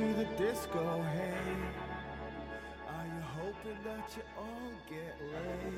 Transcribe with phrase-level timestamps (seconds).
[0.00, 1.34] to the disco, hey.
[2.88, 5.76] Are you hoping that you all get laid?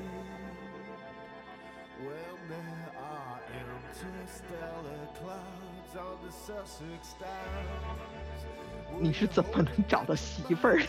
[1.99, 9.01] When there are interstellar clouds on the Sussex Downs.
[9.01, 10.81] 你是怎么能找到媳妇儿？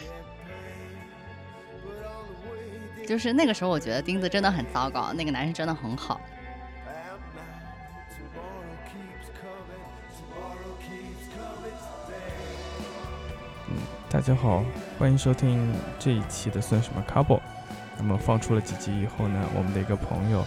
[3.06, 6.20] 就是那个时候，我觉得钉子真的很糟糕，那个男生真的很好。
[14.26, 14.64] 大家好，
[14.98, 17.42] 欢迎收听这一期的算什么 Couple。
[17.98, 20.42] 那么放出了几集以后呢，我们的一个朋友，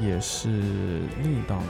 [0.00, 0.48] 也是
[1.22, 1.62] 另一档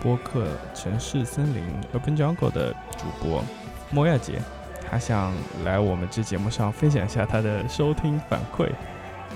[0.00, 3.42] 播客《城市森林 Urban Jungle》的主播
[3.90, 4.40] 莫亚姐，
[4.88, 5.34] 她想
[5.64, 8.66] 来我们这节目上分享一下她的收听反馈。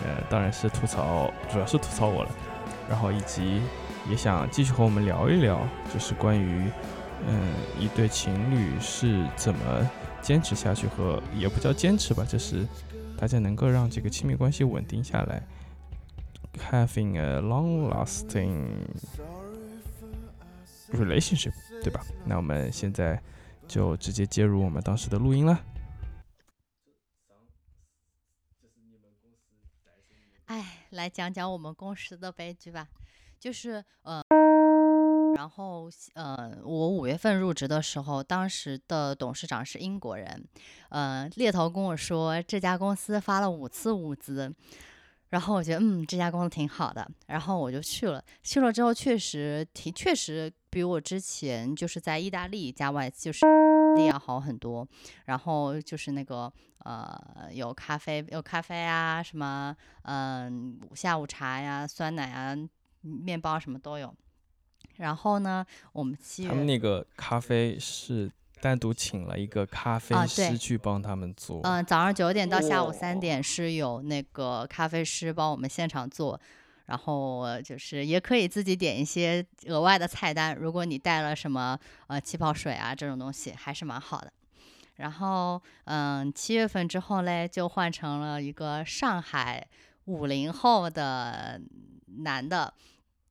[0.05, 2.31] 呃，当然是吐槽，主要是吐槽我了。
[2.89, 3.61] 然后以及
[4.09, 5.59] 也想继续和我们聊一聊，
[5.93, 6.71] 就是关于
[7.27, 9.91] 嗯一对情侣是怎么
[10.25, 12.67] 坚持下去和也不叫坚持吧，就是
[13.19, 15.43] 大家能够让这个亲密关系稳定下来
[16.71, 18.87] ，having a long-lasting
[20.93, 21.53] relationship，
[21.83, 22.01] 对吧？
[22.25, 23.23] 那我们现在
[23.69, 25.63] 就直接接入我们当时的录音了。
[30.47, 32.89] 哎，来讲讲我们公司的悲剧吧，
[33.39, 34.23] 就是呃，
[35.37, 40.45] 然后呃，我五月份入职的时候，当时的董事长是英国人，
[40.91, 44.55] 呃，猎头跟我说这家公司发了五次物资，
[45.31, 53.45] 然后我觉得嗯这家公司挺好的，然后我就去了，去了之后确实挺确实比我之前就是在意大利加外就是
[54.09, 54.87] 要好很多，
[55.27, 57.19] 然后就是那个呃
[57.53, 62.57] 有咖啡有咖啡啊什么嗯、下午茶呀酸奶啊
[63.03, 64.13] 面包什么都有，
[64.97, 68.31] 然后呢我们七月他们那个咖啡是
[68.61, 76.41] 单独请了一个咖啡师去帮他们做，嗯、早上九点到下午三哦点是有那个咖啡师帮我们现场做。
[76.87, 84.31] 然后呃就是也可以自己点一些额外的菜单，如果你带了什么呃气泡水啊这种东西，还是蛮好的。
[84.97, 89.67] 然后嗯，七月份之后嘞，就换成了一个上海
[90.05, 91.59] 五零后的
[92.19, 92.75] 男的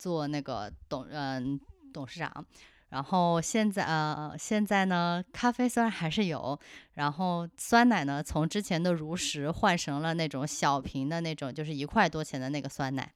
[0.03, 1.57] 做那个董嗯、
[1.93, 2.45] 董事长。
[2.89, 6.59] 然后现在呃现在呢，咖啡虽然还是有，
[6.95, 13.09] 然后酸奶呢从之前的如实换成了那种小瓶的那种，就是一块多钱的那个酸奶。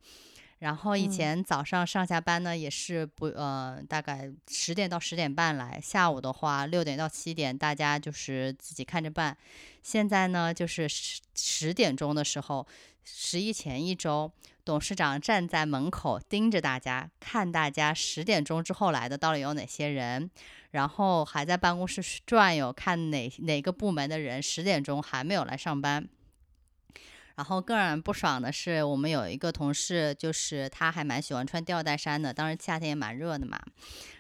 [0.60, 9.38] 然后以嗯前早上上下班呢，也是不呃，大概十点到十点半来，下午的话六点到七点，大家就是自己看着办。
[9.84, 12.66] 现在呢，就是十十点钟的时候，
[13.10, 14.30] 十一前一周，
[14.66, 20.30] 董事长站在门口盯着大家，看大家十点钟之后来的到底有哪些人，
[20.72, 26.06] 然后还在办公室转悠，看哪哪个部门的人十点钟还没有来上班。
[27.36, 33.58] 然后更让人不爽的是，我们有一个同事，就是他还蛮喜欢穿吊带衫的，当时夏天也蛮热的嘛。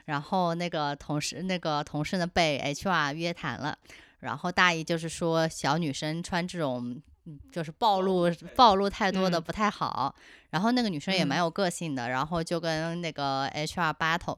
[0.06, 3.78] 然后那个同事，那个同事呢被 HR 约谈了，
[4.20, 7.02] 然后大意就是说小女生穿这种。
[7.28, 9.44] 嗯就是暴露暴露太多的嗯。
[9.44, 10.16] 不太好，
[10.50, 11.42] 然后那个女生也蛮嗯。
[11.42, 14.38] 有个性的，然后就跟那个 HR battle，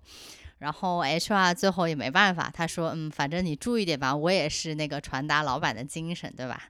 [0.57, 6.63] 然后 HR 最后也没办法，他说嗯，反正你注意点吧，我也是那个传达老板的精神，对吧？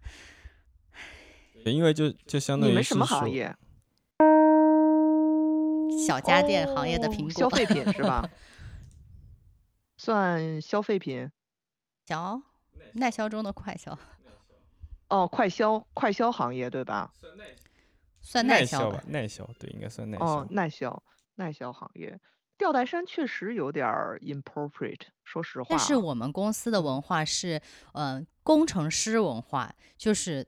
[1.66, 3.56] 因为就就相当于你们什么行业？
[6.08, 8.28] 小家电行业的哦苹果，消费品是吧？
[9.98, 11.30] 算消费品？
[12.08, 12.42] 小
[12.94, 13.98] 耐销中的快销，
[15.10, 17.12] 哦，快消快消行业对吧？
[17.20, 17.46] 算耐
[18.22, 19.04] 算耐销吧，。
[19.08, 20.26] 耐销对，应该算耐销。
[20.26, 21.04] 哦，耐销
[21.36, 22.20] 耐销行业，
[22.58, 25.68] 吊带衫确实有点儿 inappropriate，说实话啊。
[25.70, 27.62] 但是我们公司的文化是，
[27.94, 30.48] 呃，工程师文化，就是。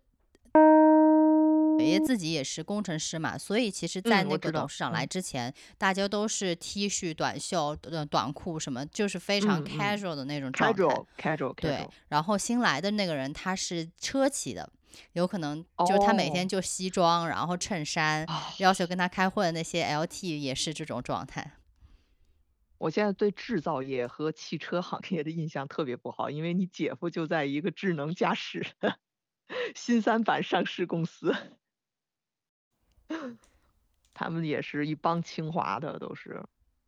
[1.81, 5.06] 爷爷自己也是工程师嘛，所以其实，在那个董事长来。
[5.06, 10.79] 嗯之前，大家都是 T 恤、短袖、呃短裤什么，就是非常 casual 的那种状态。
[10.79, 14.70] casual casual 对然后新来的那个人他是车企的，
[15.14, 16.47] 有可能就是他每天哦。
[16.47, 21.53] 就西装，然后衬衫，啊要求跟他开会的那些 LT 也是这种状态。
[22.78, 28.66] 我现在对制造业和汽车行业的印象特别不好，因为你姐夫就在一个智能驾驶
[29.76, 31.35] 新三板上市公司，
[34.13, 36.43] 他们也是一帮清华的，都是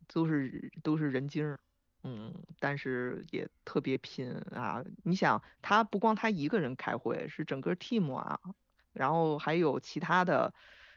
[0.06, 1.58] 都是都是人精儿，
[2.04, 4.84] 嗯，但是也特别拼啊！
[5.02, 8.38] 你想，他不光他一个人开会，是整个 team 啊，
[8.92, 10.52] 然后还有其他的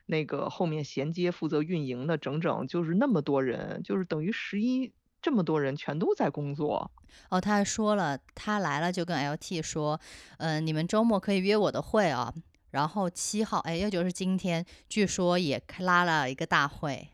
[0.06, 6.92] 那个后面衔接负责运营的，整整就是那么多人，就是等于十一这么多人全都在工作。
[7.30, 10.00] 哦，他还说了，他来了就跟 LT 说，
[10.38, 12.34] 嗯、你们周末可以约我的会啊。
[12.72, 17.10] 然后七号，哎，也就是今天，据说也开拉了一个大会。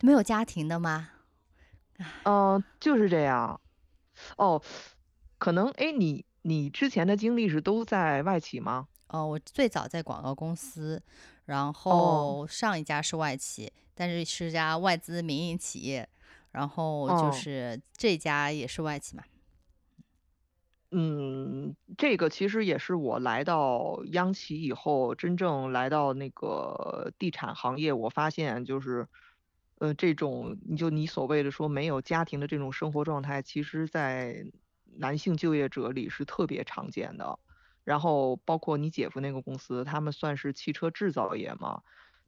[0.00, 1.10] 没有家庭的吗？
[2.24, 3.60] 嗯、就是这样。
[4.36, 4.60] 哦，
[5.38, 8.88] 可能哎，你你之前的经历是都在外企吗？
[9.08, 11.02] 哦，我最早在广告公司，
[11.44, 16.08] 然哦后上一家是外企，但是是家外资民营企业，
[16.50, 19.22] 然后就哦是这家也是外企嘛。
[20.94, 29.08] 嗯，这个其实也是我来到央企以后，真正来到那个地产行业，我发现就是，
[29.78, 34.44] 呃，这种你就你所谓的说没有家庭的这种生活状态，其实在
[34.98, 37.38] 男性就业者里是特别常见的。
[37.84, 41.82] 然后包括你姐夫那个公司，他们算是汽车制造业嘛，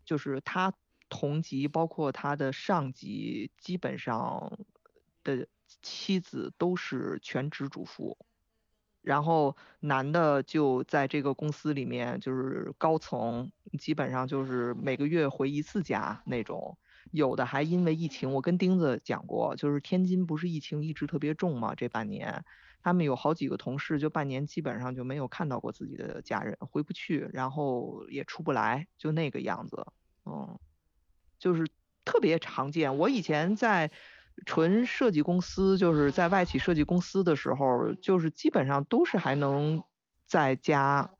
[0.06, 0.72] 就是他
[1.10, 4.58] 同级，包括他的上级，基本上
[5.22, 5.46] 的
[5.82, 8.16] 妻子都是全职主妇。
[9.04, 16.76] 然后男的就在这个公司里面就是高层，基本上就是每个月回一次家那种。
[17.12, 22.44] 有的还因为疫情，我跟钉子讲过，就是天津不是疫情一直特别重嘛，这半年，
[22.82, 29.86] 他们有好几个同事就半年基本上就没有看到过自己的家人，回不去，然后也出不来，就那个样子，
[30.24, 30.58] 嗯，
[31.38, 31.68] 就是
[32.04, 32.96] 特别常见。
[32.96, 33.92] 我以前在
[34.46, 39.82] 纯设计公司，就是在外企设计公司的时候，就是基本上都是还能
[40.26, 41.10] 在家，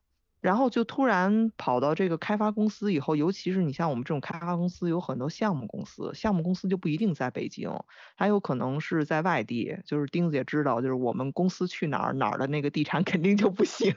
[0.40, 7.70] 然后就突然跑到这个开发公司以后，尤其是你像我们这种开发公司，有很多项目公司，项目公司就不一定在北京，
[8.16, 9.78] 还有可能是在外地。
[9.86, 13.94] 就是钉子也知道，就是我们公司去哪儿哪儿的那个地产肯定就不行。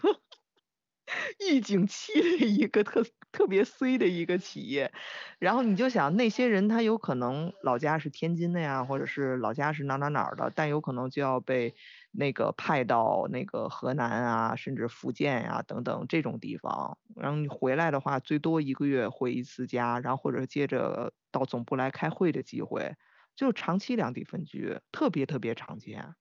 [1.50, 4.92] 预警期的一个特特别衰的一个企业，
[5.40, 11.76] 然后你就想那些人他有可能老家是天津的呀，或者是老家是哪哪哪的，但有可能就要被
[12.12, 22.96] 那个派到那个河南啊，甚至福建呀、等等这种地方，然后你回来的话，最多一个月回一次家，然后或者接着到总部来开会的机会，
[23.36, 26.16] 就长期两地分居，特别特别常见。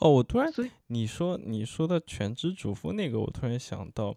[0.00, 0.50] 哦，我突然
[0.86, 4.16] 你说你说的全职主妇那个，我突然想到，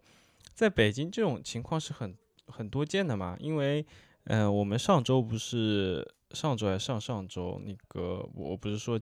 [0.54, 2.18] 在北京这种情况是很
[2.48, 3.86] 很多见的嘛，因为，
[4.24, 9.00] 呃，我们上周不是上周还是上上周，那个我不是说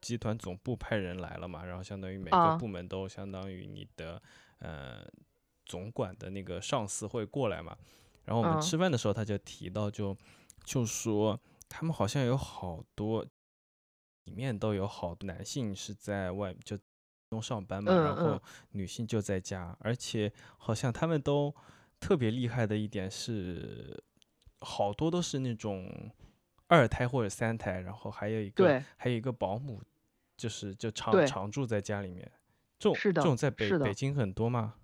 [0.00, 4.20] 集团总部派人来了嘛，然后相当于每个啊部门都相当于你的
[4.58, 5.06] 呃
[5.64, 7.74] 总管的那个上司会过来嘛，
[8.24, 10.14] 然后我们嗯吃饭的时候他就提到就
[10.64, 13.24] 就说他们好像有好多。
[14.30, 16.78] 里面都有好多男性是在外就
[17.30, 18.40] 中上班嘛，嗯然后嗯
[18.70, 21.52] 女性就在家，而且好像他们都
[21.98, 24.02] 特别厉害的一点是，
[24.60, 26.10] 好多都是那种
[26.68, 29.82] 二胎或者三胎，然后还有一个对还有一个保姆，
[30.36, 32.30] 就是就常常住在家里面。
[32.78, 34.74] 这种这种在北北京很多吗？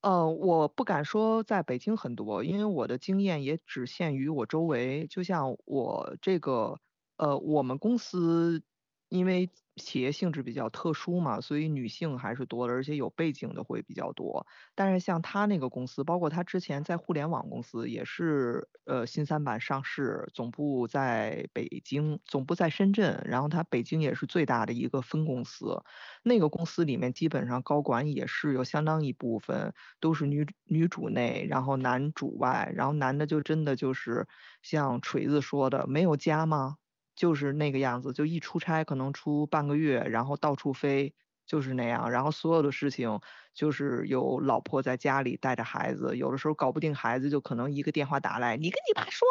[0.00, 5.06] 呃，我不敢说在北京很多，因为我的经验也只限于我周围。
[5.06, 6.80] 就像我这个，
[7.20, 8.62] 呃，我们公司
[9.10, 14.46] 因为企业性质比较特殊嘛，所以女性还是多的，而且有背景的会比较多。
[14.74, 25.82] 但是像他那个公司，包括他之前在互联网公司也是，呃，新三板上市，总部在北京，总部在深圳，然后他北京也是最大的一个分公司。
[26.22, 34.26] 那个公司里面基本上高管也是有相当一部分都是女女主内，然后男主外，然后男的就真的就是
[34.62, 36.76] 像锤子说的，没有家吗？
[37.20, 42.10] 就是那个样子，就一出差可能出半个月，然后到处飞，就是那样。
[42.10, 43.20] 然后所有的事情
[43.52, 49.28] 就是有老婆在家里带着孩子，有的时候搞不定孩子，就可能一个电话打来，你跟你爸说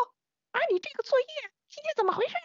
[0.51, 1.25] 啊，你这个作业
[1.67, 2.35] 今天怎么回事？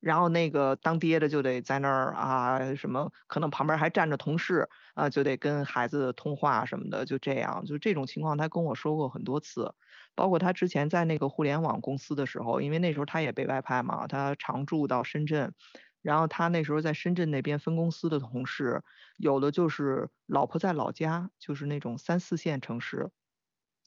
[0.00, 9.72] 然后那个当爹的就得在那儿啊，什么可能旁边还站着同事啊，就得跟孩子通话什么的，就这样，就这种情况他跟我说过很多次。
[10.20, 15.54] 包括他之前在那个互联网公司的时候，因为那时候他也被外派嘛，他常驻到深圳，
[16.02, 18.82] 然后他那时候在深圳那边分公司的同事，
[19.16, 23.08] 有的就是老婆在老家，就是那种三四线城市，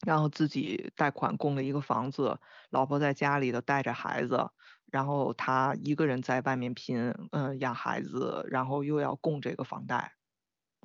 [0.08, 2.40] 然后自己贷款供了一个房子，
[2.72, 4.50] 老婆在家里头带着孩子，
[4.92, 10.14] 然后他一个人在外面拼，嗯，养孩子，然后又要供这个房贷。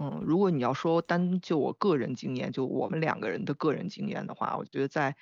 [0.00, 5.17] 嗯，如果你要说单就我个人经验，就我们两个人的个人经验的话，我觉得在，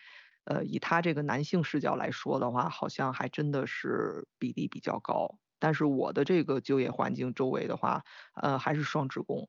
[0.44, 5.38] 呃，以他这个男性视角来说的话，好像还真的是比例比较高。
[5.58, 8.04] 但是我的这个就业环境周围的话，
[8.34, 9.48] 呃，还是双职工，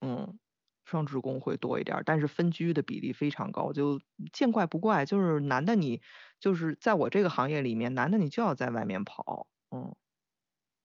[0.00, 0.38] 嗯，
[0.84, 4.00] 双职工会多一点，但是分居的比例非常高，就
[4.32, 5.04] 见怪不怪。
[5.04, 6.00] 就是男的你，
[6.38, 9.94] 就是在我这个行业里面，男的你就要在外面跑，嗯。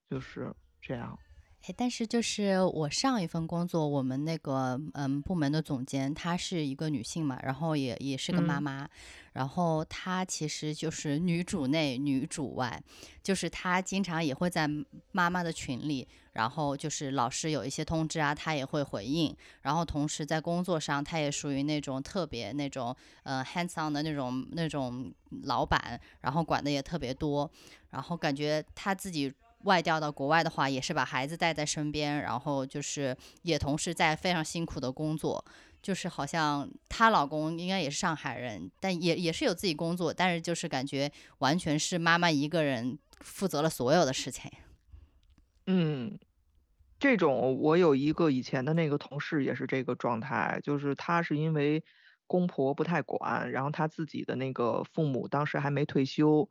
[0.10, 1.20] 就是这样。
[1.64, 8.90] 哎，但是就是我上一份工作，我们那个嗯部门的总监，她是一个女性嘛，然后也也是个妈嗯妈，
[9.34, 12.82] 然后她其实就是女主内女主外，
[13.22, 14.70] 就是她经常也会在
[15.12, 25.14] 妈妈的群里，然后就是老师有一些通知啊，她也会回应，然后同时在工作上，她也属于那种特别那种呃 hands on 的那种那种
[25.44, 27.52] 老板，然后管的也特别多，
[27.90, 29.32] 然后感觉她自己。
[29.64, 35.44] 外调到国外的话，也是把孩子带在身边，然后就是也同时在非常辛苦的工作，
[35.82, 44.50] 就是好像她老公应该也是上海人，但也也是有自己工作，但是就是感觉完全是妈妈一个人负责了所有的事情。
[45.68, 46.18] 嗯，
[46.98, 51.84] 这种我有一个以前的那个同事也是这个状态，就是她是因为
[52.26, 56.50] 公婆不太管，然后她自己的那个父母当时还没退休，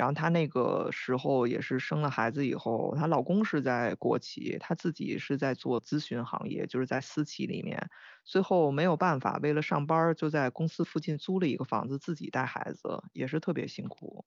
[0.00, 7.90] 然后她那个时候也是生了孩子以后，她老公是在国企，她自己是在做咨询行业，就是在私企里面，
[8.24, 14.24] 最后没有办法，为了上班就在公司附近租了一个房子自己带孩子，也是特别辛苦。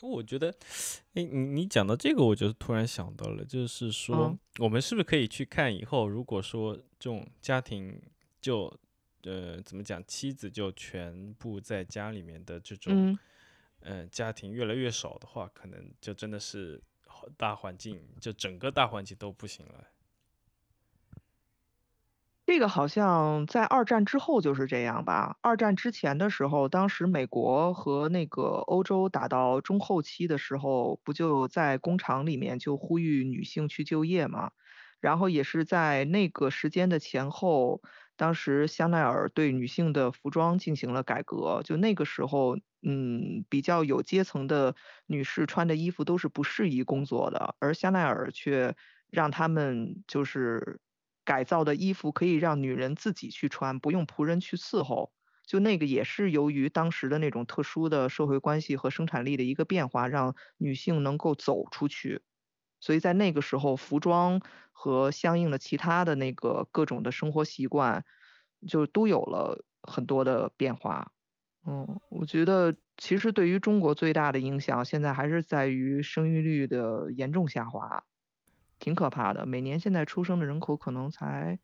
[0.00, 0.50] 我觉得，
[1.14, 8.02] 哎，你你讲到这个，我就突然想到了，就是说，嗯我们是不是可以去看以后，如果说这种家庭
[8.40, 8.76] 就，
[9.22, 13.18] 呃，怎么讲，妻子就全部在家里面的这种，嗯。
[13.80, 16.82] 嗯，家庭越来越少的话，可能就真的是
[17.36, 19.86] 大环境，就整个大环境都不行了。
[22.46, 25.36] 这个好像在二战之后就是这样吧。
[25.40, 34.50] 二战之前的时候，当时美国和那个欧洲打到中后期的时候，不就在工厂里面就呼吁女性去就业嘛？
[34.98, 37.82] 然后也是在那个时间的前后，
[38.16, 41.62] 当时香奈儿对女性的服装进行了改革。
[41.64, 44.74] 就那个时候，嗯，比较有阶层的
[45.06, 48.74] 女士穿的衣服都是不适宜工作的，而香奈儿却
[49.10, 50.80] 让他们就是
[51.24, 55.12] 改造的衣服可以让女人自己去穿，不用仆人去伺候。
[55.46, 62.22] 就那个也是由于当时的那种特殊的社会关系和生产力的一个变化，让女性能够走出去。
[62.80, 64.40] 所以在那个时候，服装
[64.72, 68.04] 和相应的其他的那个各种的生活习惯，
[68.68, 71.12] 就都有了很多的变化。
[71.66, 78.02] 嗯，我觉得其实对于中国最大的影响，现在还是在于生育率的严重下滑，
[78.78, 79.44] 挺可怕的。
[79.44, 81.58] 每年现在出生的人口可能才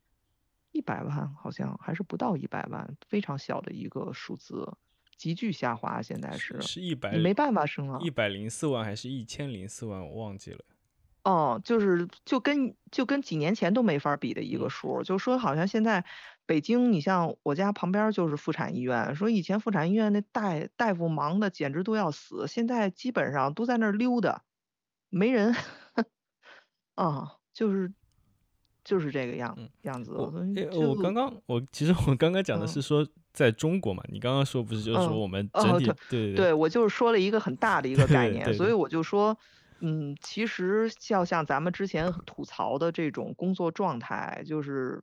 [0.71, 4.71] 一百万，好像还是不到一百万，非常小的一个数字，
[5.17, 5.99] 急剧下滑。
[5.99, 7.99] 现在是是一百你没办法生了。
[7.99, 10.59] 一百零四万还是一千零四万，我忘记了。
[11.23, 16.05] 哦，就是就跟就跟几年前都没法比的一个嗯数儿，就说好像现在
[16.47, 24.41] 北京，你像我家旁边儿就是妇产医院，说以前妇产医院那大大夫忙的简直都要死，现在基本上都在那儿溜达，
[25.09, 25.53] 没人，
[26.95, 27.93] 啊，就是
[28.83, 30.33] 就是这个样嗯样子，我
[30.87, 32.81] 我刚刚我其实我刚刚讲的嗯是。
[32.81, 38.71] 说在中国嘛，你刚刚说不是就是说嗯我们哦整体对对对，我就是说了一个很大的一个概对念，所以。
[38.71, 39.37] 我就说，
[39.79, 44.99] 嗯，其实要像咱们之前吐槽的这种工作状态，就是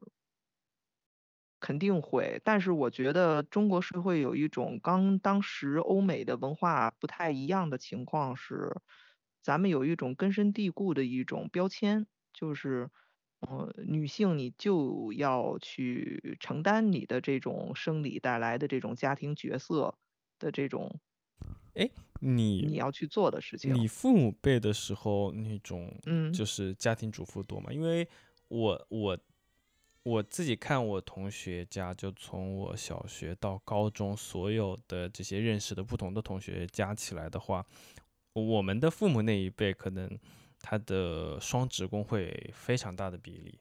[1.65, 8.77] 肯定会，但是我觉得中国社会有一种刚当时欧美的文化不太一样的情况是，
[9.41, 12.91] 咱们有一种根深蒂固的一种标签，就是。
[13.41, 19.95] 呃，女性你就要去承担你的这种生理带来的这种家庭角色
[20.39, 20.99] 的这种
[21.75, 21.91] 哎
[22.21, 23.75] 你你要去做的事情。
[23.75, 27.71] 你父母辈的时候那种嗯就是家庭主妇多嘛？
[27.71, 28.09] 因为
[28.49, 29.19] 我我
[30.05, 37.65] 我自己看我同学家，就从我小学到高中所有的这些认识的不同的同学加起来的话，
[38.35, 40.09] 我们的父母那一辈可能
[40.61, 43.59] 他的双职工会非常大的比例，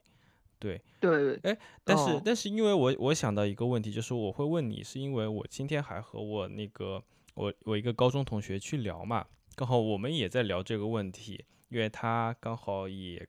[0.58, 0.80] 对。
[1.00, 1.40] 对，
[1.82, 7.02] 但是，哦但是因为我我想到一个问题，就是我会问你，是因为我今天还和我那个
[7.34, 13.26] 我我一个高中同学去聊嘛，刚好我们也在聊这个问题，因为他刚好也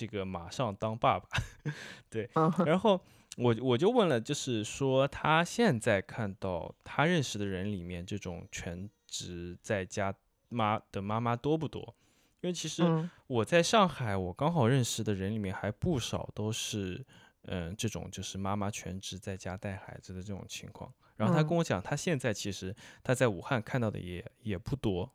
[0.00, 1.28] 这个马上当爸爸，
[2.08, 2.98] 对，嗯然后
[3.36, 10.14] 我我就问了，就是说他现在看到他认识的人里面，这种全职在家
[10.48, 11.94] 妈的妈妈多不多？
[12.40, 17.04] 因为其实嗯我在上海，我刚好认识的人里面还不少都是，
[17.42, 20.90] 嗯、这种就是妈妈全职在家带孩子的这种情况。
[21.16, 25.12] 然后他跟嗯我讲，他现在其实他在武汉看到的也也不多。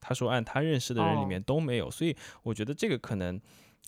[0.00, 3.40] 他说按他认识的人里哦面都没有，所以我觉得这个可能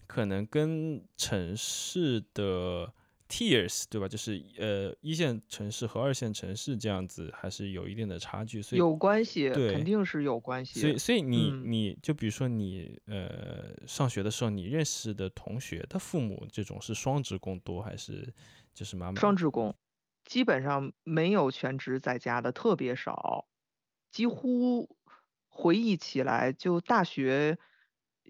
[0.06, 2.92] 可能跟城市的
[3.28, 4.06] tiers，对吧？
[4.06, 8.62] 就是呃一线城市和二线城市这样子，还是有一定的差距。
[8.62, 10.80] 所以有关系，对肯定是有关系。
[10.80, 18.32] 所以所以你嗯你就比如说你呃上学的时候，你认识的同学的父母这种是双职工多还是
[18.72, 19.20] 就是妈妈？
[19.20, 19.74] 双职工，
[20.24, 23.48] 基本上没有全职在家的，特别少，
[24.12, 24.88] 几乎
[25.48, 27.58] 回忆起来就大学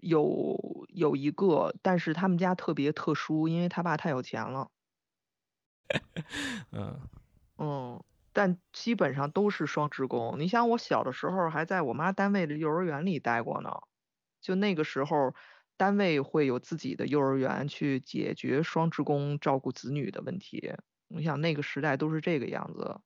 [0.01, 4.69] 有有一个，但是他们家特别特殊，因为他爸太有钱了，
[6.71, 6.99] 嗯
[7.57, 10.39] 嗯，但基本上都是双职工。
[10.39, 13.71] 你想我小的时候还在我妈单位的幼儿园里待过呢，
[14.41, 15.33] 就那个时候。
[15.79, 20.73] 单位会有自己的幼儿园去解决双职工照顾子女的问题。
[21.07, 22.99] 你想那个时代都是这个样子。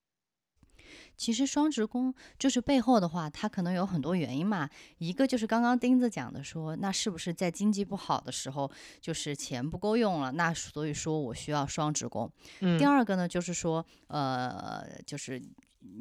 [1.18, 4.70] 其实双职工就是背后的话，它可能有很多原因嘛。
[4.98, 12.32] 一个就是刚刚钉子讲的说，那是不是在经济不好的时候，就是钱不够用了，那所以说我需要双职工。
[12.62, 15.42] 嗯，第二个呢，就是说，呃，就是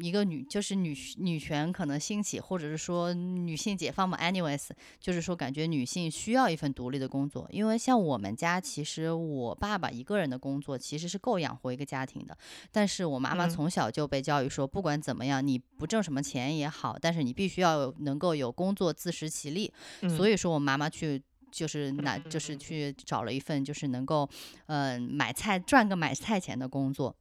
[0.00, 4.18] 一个女，就是女女权可能兴起，或者是说女性解放嘛。
[4.18, 4.68] anyways，
[4.98, 12.36] 就是说感觉女性需要一份独立的工作，因为像我们家，其实我爸爸一个人的工作其实是够养活一个家庭的，
[12.70, 19.72] 但是我妈妈嗯从小就被教育说，不管怎么样，你不挣什么钱也好，但是你必须要有能够有工作自食其力。
[20.16, 21.20] 所以以说我妈妈去
[21.50, 24.28] 就是拿就是去找了一份就是能够
[24.66, 27.16] 嗯、呃买菜赚个买菜钱的工作。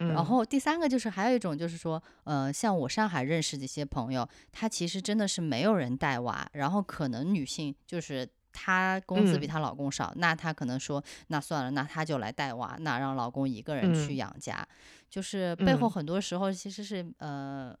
[0.00, 0.14] 嗯。
[0.14, 9.48] 然后第三个就是还有一种就是说，呃，像我上海认识的一些朋友，她其实真的是没有人带娃，然后可能女性就是她工资比嗯。
[9.48, 14.16] 她老公少，那她可能说，那算了，那她就来带娃，那让老公一个人去嗯。
[14.16, 14.66] 养家，
[15.10, 15.90] 就是背后嗯。
[15.90, 17.76] 很多时候其实是呃，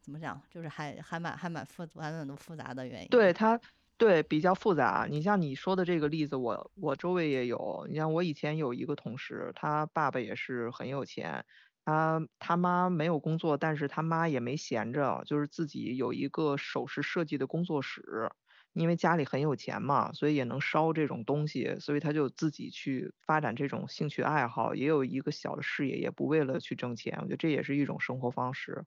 [0.00, 3.10] 怎么讲，就是还还蛮还蛮复还蛮多复杂的原因。
[3.12, 3.60] 对他，
[4.02, 5.06] 对比较复杂。
[5.08, 7.86] 你像你说的这个例子，我我周围也有。
[7.88, 11.44] 你像我以前有一个同事，他爸爸也是很有钱，
[11.84, 18.32] 他他妈没有工作，但是他妈也没闲着，就是自己有一个首饰设计的工作室。
[18.72, 27.18] 因为家里很有钱嘛，所以也能烧这种东西，所以他就自己去发展这种兴趣爱好，也有一个小的事业，也不为了去挣钱。
[27.20, 28.84] 我觉得这也是一种生活方式。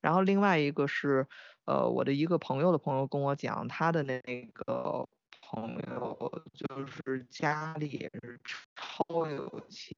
[0.00, 1.28] 然后另外一个是，
[1.68, 4.18] 呃，我的一个朋友的朋友跟我讲，他的那
[4.54, 5.06] 个
[5.42, 8.40] 朋友就是家里也是
[8.74, 9.94] 超有钱，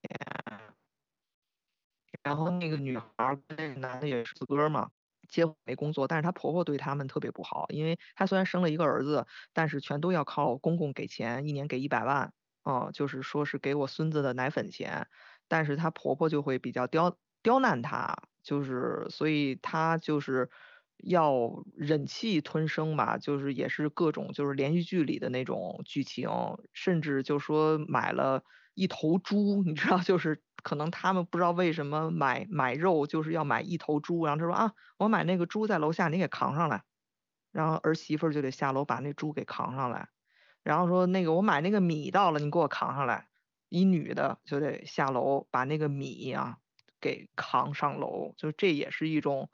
[2.25, 4.91] 然后那个女孩儿跟那个男的也是哥儿嘛，
[5.29, 12.33] 结婚没工作，但是她婆婆对他们特别不好，因为她虽然生了一个儿子，但是全都要靠公公给钱，一年给一百万，
[12.65, 15.07] 嗯，就是说是给我孙子的奶粉钱，
[15.47, 20.51] 但是她婆婆就会比较刁刁难她，就是所以她就是
[21.03, 26.29] 要忍气吞声吧，就是也是各种就是连续剧里的那种剧情，
[26.73, 36.85] 甚至就说买了一头猪，你知道，就是可能他们不知道为什么买买肉就是要买一头猪，然后他说啊，我买那个猪在楼下，你给扛上来，
[37.53, 40.09] 然后儿媳妇就得下楼把那猪给扛上来，
[40.63, 43.29] 然后说那个我买那个米到了，你给我扛上来，
[43.69, 46.59] 一女的就得下楼把那个米啊
[47.01, 49.51] 给扛上楼，就这也是一种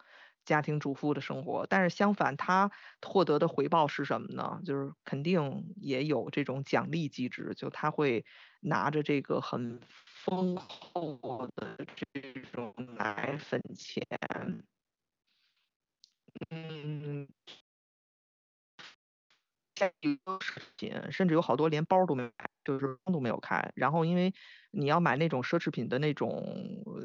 [0.46, 1.66] 家庭主妇的生活。
[1.68, 2.70] 但是相反，她
[3.06, 4.60] 获得的回报是什么呢？
[4.64, 8.24] 就是肯定也有这种奖励机制，就她会
[8.60, 11.76] 拿着这个很丰厚的
[12.12, 14.02] 这种奶粉钱，
[16.50, 17.28] 嗯。
[19.78, 23.70] 在一个视频，甚至有好多连包都没有开，就是都没有开。
[23.74, 24.32] 然后因为
[24.70, 26.30] 你要买那种奢侈品的那种
[26.86, 27.02] 呃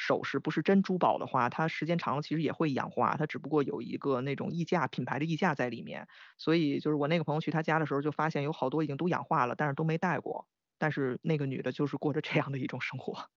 [0.00, 6.08] 首饰，不是真珠宝的话，它时间长了其实也会氧化，它只不过有一个那种溢价品牌的溢价在里面。
[6.38, 10.48] 所以就是我那个朋友去他家的时候，就发现有好多已经都氧化了，但是都没戴过。
[10.78, 13.28] 但是那个女的就是过着这样的一种生活。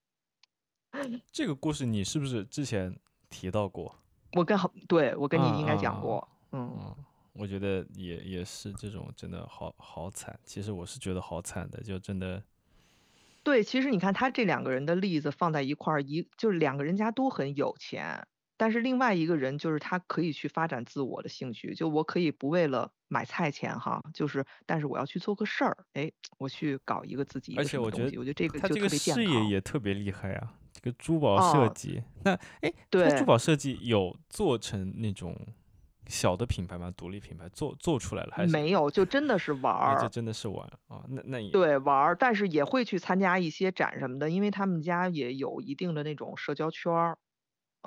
[1.33, 2.97] 这个故事你是不是之前
[3.29, 3.93] 提到过？
[4.33, 6.73] 我跟好对我跟你应该啊啊讲过，嗯。
[6.79, 6.95] 嗯，
[7.33, 10.39] 我觉得也也是这种真的好好惨。
[10.45, 12.41] 其实我是觉得好惨的，就真的
[13.43, 18.25] 对，其实你看他这两个人的例子放在一块儿，一就是两个人家都很有钱，
[18.57, 29.49] 但是另外一个人就是他可以去发展自我的兴趣，就我可以不为了买菜钱哈，就是但是我要去做个事儿，哎，我去搞一个自己一而个且我觉得什么东西，我觉得这个他这个就特别健事业。
[29.49, 30.53] 也特别厉害啊。
[30.73, 35.37] 这个珠宝设哦计，那哎，对珠宝设计有做成那种
[36.07, 36.91] 小的品牌吗？
[36.95, 38.51] 独立品牌做做出来了还是？
[38.51, 41.03] 没有，就真的是玩儿，这儿，真的是玩啊！
[41.07, 47.17] 那那也对，玩儿，但是也会去参加一些展什么的，因为他们家也有一定的那种社交圈儿，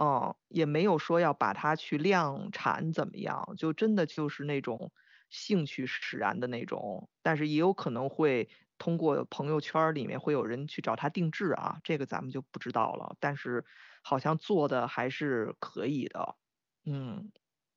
[0.01, 4.93] 嗯，也没有说要把它去量产怎么样，就真的就是那种
[5.31, 8.49] 兴趣使然的那种，但是也有可能会
[8.79, 13.17] 通过朋友圈里面会有人去找他定制啊，这个咱们就不知道了。
[13.21, 13.65] 但是
[14.03, 16.37] 好像做的还是可以的，
[16.85, 17.33] 嗯，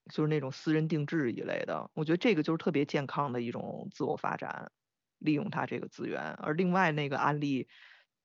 [0.10, 4.72] 就是那种私人定制一类的，我觉得这个就是特别健康的一种自我发展，
[5.20, 6.22] 利用它这个资源。
[6.40, 7.68] 而另外那个案例，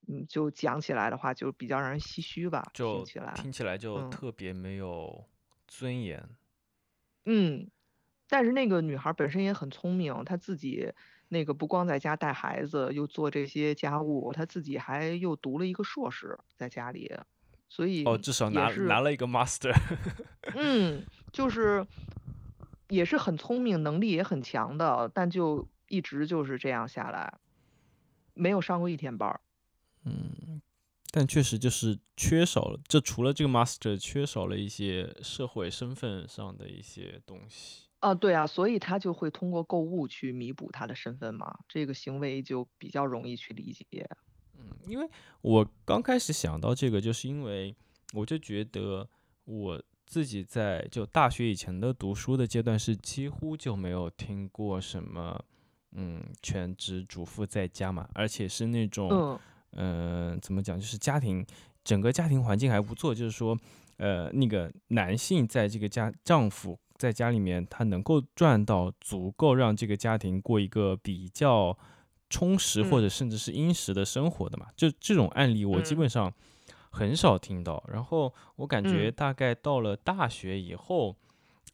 [0.09, 3.33] 嗯，就讲起来的话，就比较让人唏嘘吧，就听起来。
[3.35, 5.25] 听起来就嗯特别没有
[5.67, 6.29] 尊严。
[7.27, 7.71] 嗯，
[8.29, 10.93] 但是那个女孩儿本身也很聪明，她自己
[11.29, 17.11] 那个不光在家带孩子，又做这些家务，她自己还又读了一个硕士在家里，
[17.69, 19.73] 所以哦，至少拿拿了一个 master。
[20.55, 21.03] 嗯，
[21.35, 21.85] 就是
[22.89, 27.41] 也是很聪明，能力也很强的，但就一直就是这样下来，
[28.35, 29.41] 没有上过一天班儿。
[30.05, 30.63] 嗯，
[31.11, 37.89] 但确实就是缺少了，这除了这个 master，缺少了一些社会身份上的一些东西。
[37.99, 44.09] 啊，对啊，所以他就会通过购物去弥补他的身份嘛，这个行为就比较容易去理解。
[44.57, 47.75] 嗯，因为我刚开始想到这个，就是因为
[48.13, 49.09] 我就觉得
[49.47, 55.43] 我自己在就大学以前的读书的阶段是几乎就没有听过什么
[55.93, 59.39] 嗯全职主妇在家嘛，而且是那种嗯。
[59.77, 61.45] 呃、怎么讲，就是家庭
[61.83, 63.59] 整个家庭环境还不错，就是说
[63.97, 71.77] 呃那个男性在这个家丈夫在家里面他能够赚到足够让这个家庭过一个比较
[72.31, 73.03] 充实或嗯。
[73.03, 75.99] 者甚至是殷实的生活的嘛，就这种案例我基嗯。
[75.99, 76.33] 本上
[76.95, 77.83] 很少听到。
[77.93, 81.17] 然后我感觉嗯大概到了大学以后，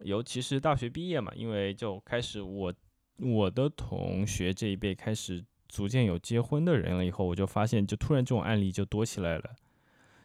[0.01, 2.73] 尤其是大学毕业嘛，因为就开始我
[3.19, 9.45] 我的同学这一辈开始逐渐有结婚的人了以后，我就发现就突然这种案例就多起来了。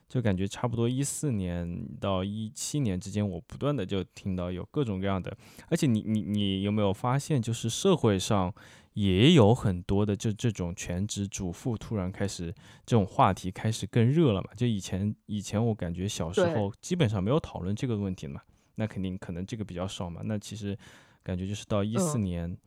[0.07, 5.35] 就感觉差不多一四年到一七年之间，我不断的就听到有各种各样的，
[5.67, 8.53] 而且你你你有没有发现，就是社会上
[8.95, 12.53] 也有很多的就这种全职主妇突然开始
[12.85, 14.49] 这种话题开始更热了嘛？
[14.55, 18.41] 就以前以前我感觉小时候基本上没有讨论这个问题的嘛，
[18.75, 20.21] 那肯定可能这个比较少嘛。
[20.23, 20.77] 那其实
[21.23, 22.57] 感觉就是到一四嗯年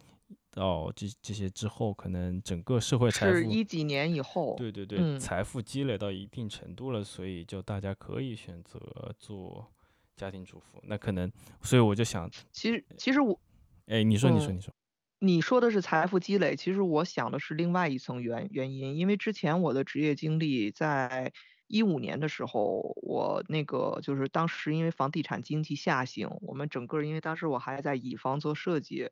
[0.51, 9.67] 到这这些之后，可能整个社会财是一几年以后，对对对，嗯财富积累到一定程度了，所以就大家可以选择做
[10.15, 10.79] 家庭主妇。
[10.83, 13.41] 那可能，所以我就想，其实其实我
[13.87, 14.75] 哎，你说，你说，嗯你说，
[15.21, 21.33] 你说的是财富积累，其实我想的是另外一层原原因，因为之前我的职业经历在
[21.67, 29.11] 一五年的时候，我那个就是当时因为房地产经济下行，我们整个因为当时我还在乙方做设计，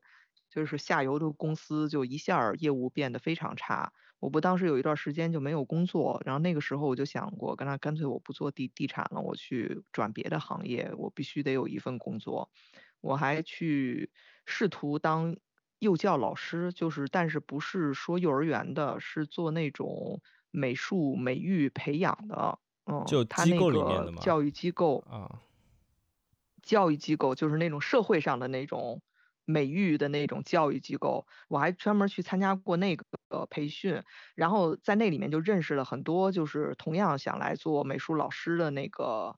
[0.49, 3.93] 就是下游的公司就一下业务变得非常差。
[4.21, 12.49] 我不当时有一段时间就没有工作，然后那个时候我就想过，跟他干脆我不做地地产了，我去转别的行业，我必须得有一份工作。
[13.01, 14.11] 我还去
[14.47, 15.37] 试图当
[15.79, 25.43] 幼教老师，就是但是不是说幼儿园的，是做那种美术美育培养的，嗯，就机他那个教育机构，啊，
[26.63, 29.03] 教育机构就是那种社会上的那种
[29.45, 33.05] 美育的那种教育机构，我还专门去参加过那个
[33.51, 34.03] 培训，
[34.35, 39.37] 然后在那里面就认识了很多就是同样想来做美术老师的那个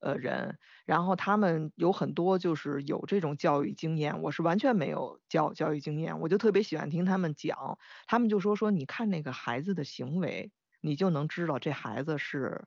[0.00, 12.64] 呃人，然后他们有很多就是有这种教育经验，我是完全没有教教育经验，我就特别喜欢听他们讲，他们就说说你看那个孩子的行为，你就能知道这孩子是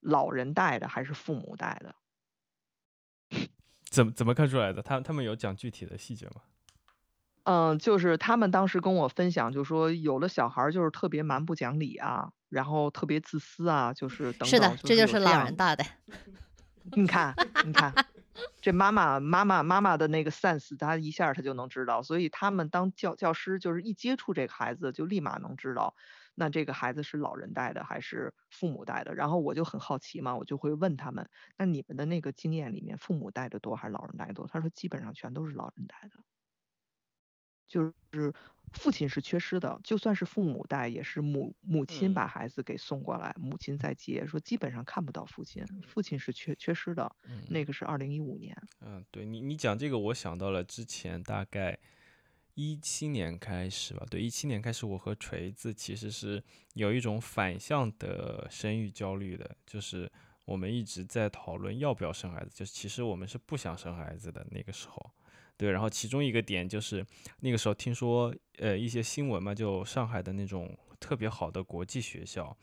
[0.00, 1.94] 老人带的还是父母带的。
[3.90, 4.82] 怎么怎么看出来的？
[4.82, 6.42] 他他们有讲具体的细节吗？
[7.44, 15.84] 嗯，就是他们当时跟我分享，就说有的小孩就是特别蛮不讲理啊，然后特别自私啊，就是等等是的等，，这就是老人带的。
[16.96, 17.92] 你看，你看，
[18.60, 25.94] 这妈妈妈妈妈妈的那个 sense，她一下她就能知道，所以他们当教教师就是一接触这个孩子，就立马能知道，
[26.34, 29.14] 那这个孩子是老人带的还是父母带的。
[29.14, 34.46] 然后我就很好奇嘛，我就会问他们，那你们的那个经验里面，父母带的多还是老人带的多？
[34.48, 36.16] 他说基本上全都是老人带的，
[37.72, 37.82] 就
[38.12, 38.30] 是
[38.74, 47.10] 父亲是缺失的，就算是父母带，也是母母亲嗯把孩子给送过来，母亲在接，说基本上看不到父亲，父亲是缺缺失的。
[47.24, 51.78] 嗯，那个是二零一五年，嗯，对你你讲这个，我想到了之前大概
[52.54, 56.42] 一七年开始吧，对，一七年开始，我和锤子其实是
[56.74, 60.10] 有一种反向的生育焦虑的，就是
[60.44, 65.10] 我们一直在讨论要不要生孩子，就是其实我们是不想生孩子的那个时候。
[65.62, 67.06] 对，然后其中一个点就是
[67.38, 72.56] 那个时候听说，呃，一些新闻嘛，就上海的那种特别好的国际学校，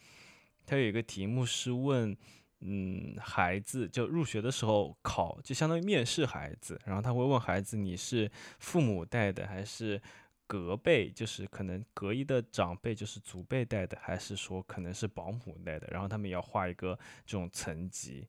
[0.66, 2.14] 它有一个题目是问，
[2.60, 10.02] 嗯，孩子就入学的时候考，就相当于面试孩子，然后他会问孩子你是父母带的还是
[10.46, 18.28] 隔辈，就是可能隔一的长辈就是祖辈带的，还是说可能是保姆带的，然后他们要画一个这种层级，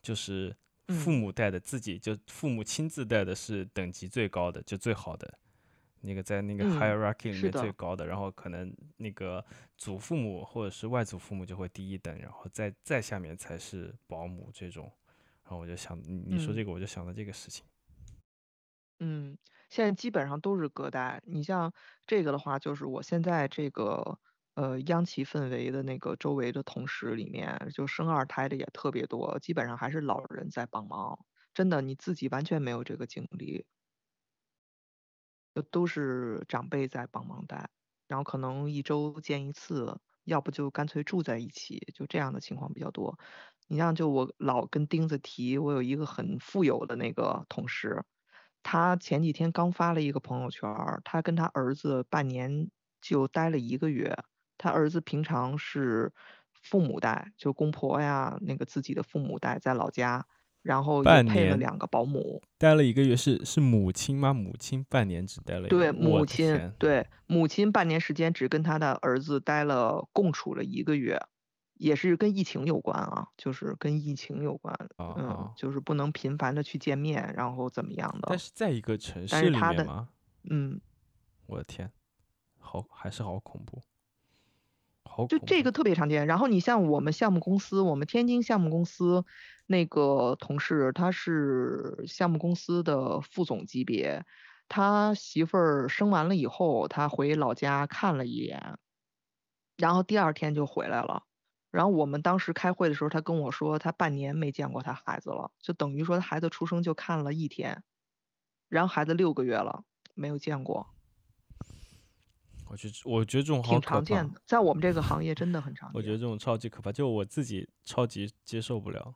[0.00, 0.56] 就是
[0.88, 5.38] 父嗯母带的自己就父母亲自带的是等级最高的，就最好的。
[6.00, 9.44] 那个在那个嗯 hierarchy 里面最高的，然后可能那个
[9.76, 14.90] 祖父母或者是外祖父母就会低一等，然后再再下面才是保姆这种。
[15.42, 17.64] 然后我就想，你你说这嗯个，我就想到这个事情。
[19.00, 19.36] 嗯，
[19.70, 21.20] 现在基本上都是隔代。
[21.24, 21.72] 你像
[22.06, 24.18] 这个的话，就是我现在这个
[24.58, 31.16] 呃央企氛围的那个周围的同事里面，就生二胎的也特别多，基本上还是老人在帮忙。
[31.54, 33.64] 真的，你自己完全没有这个精力，
[35.54, 37.70] 就都是长辈在帮忙带，
[38.08, 43.18] 然后可能一周见一次，要不就干脆住在一起，就这样的情况比较多。
[43.68, 48.04] 你像就我老跟钉子提，我有一个很富有的那个同事，
[48.62, 50.68] 他前几天刚发了一个朋友圈，
[51.04, 54.16] 他跟他儿子半年就待了一个月。
[54.58, 56.12] 他儿子平常是
[56.52, 60.26] 父母带，就公婆呀，那个自己的父母带在老家，
[60.62, 62.42] 然后也配了两个保姆。
[62.58, 64.34] 待了一个月是是母亲吗？
[64.34, 71.18] 母亲半年只待了一个对，母亲，对母亲半年时间只跟他的儿子待了共处了一个月，
[71.74, 80.08] 也是跟疫情有关啊，就是跟疫情有关，啊嗯啊，就是不能频繁的去见面，然后怎么样的，但是在一个城但市里面吗？
[80.50, 80.80] 嗯，
[81.46, 81.90] 我的天，
[82.58, 83.82] 好还是好恐怖，
[85.18, 86.26] 好就这个特别常见。
[86.26, 89.24] 然后你像我们项目公司，我们天津项目公司
[89.66, 94.24] 那个同事，他是项目公司的副总级别，
[94.68, 98.78] 他媳妇儿生完了以后，他回老家看了一眼，
[99.76, 101.24] 然后第二天就回来了。
[101.70, 107.82] 然后我们当时开会的时候，他跟我说，他半年没见过他孩子了，就等于说他孩子出生就看了一天，
[108.70, 110.86] 然后孩子六个月了，没有见过，
[112.70, 114.32] 我觉得我觉得这种好挺常见。
[114.32, 115.96] 的，在我们这个 行业真的很常见。
[115.98, 119.14] 我觉得这种超级可怕，就我自己超级接受不了。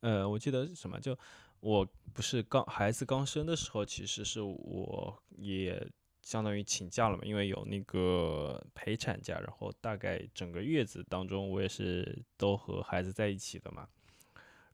[0.00, 1.18] 呃，我记得是什么，就
[1.60, 5.86] 我不是刚孩子刚生的时候，其实是我也
[6.22, 13.88] 相当于请假了嘛，因为有那个陪产假，然后大概整个月子当中，我也是都和孩子在一起的嘛。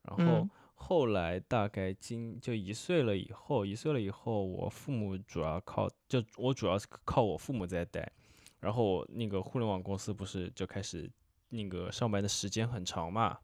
[0.03, 0.51] 然后嗯
[0.85, 8.13] 后来大概今就一岁了以后，一岁了以后，我父母主要靠就我主要是靠我父母在带，
[8.59, 11.09] 然后那个互联网公司不是就开始
[11.51, 13.39] 那个上班的时间很长嘛，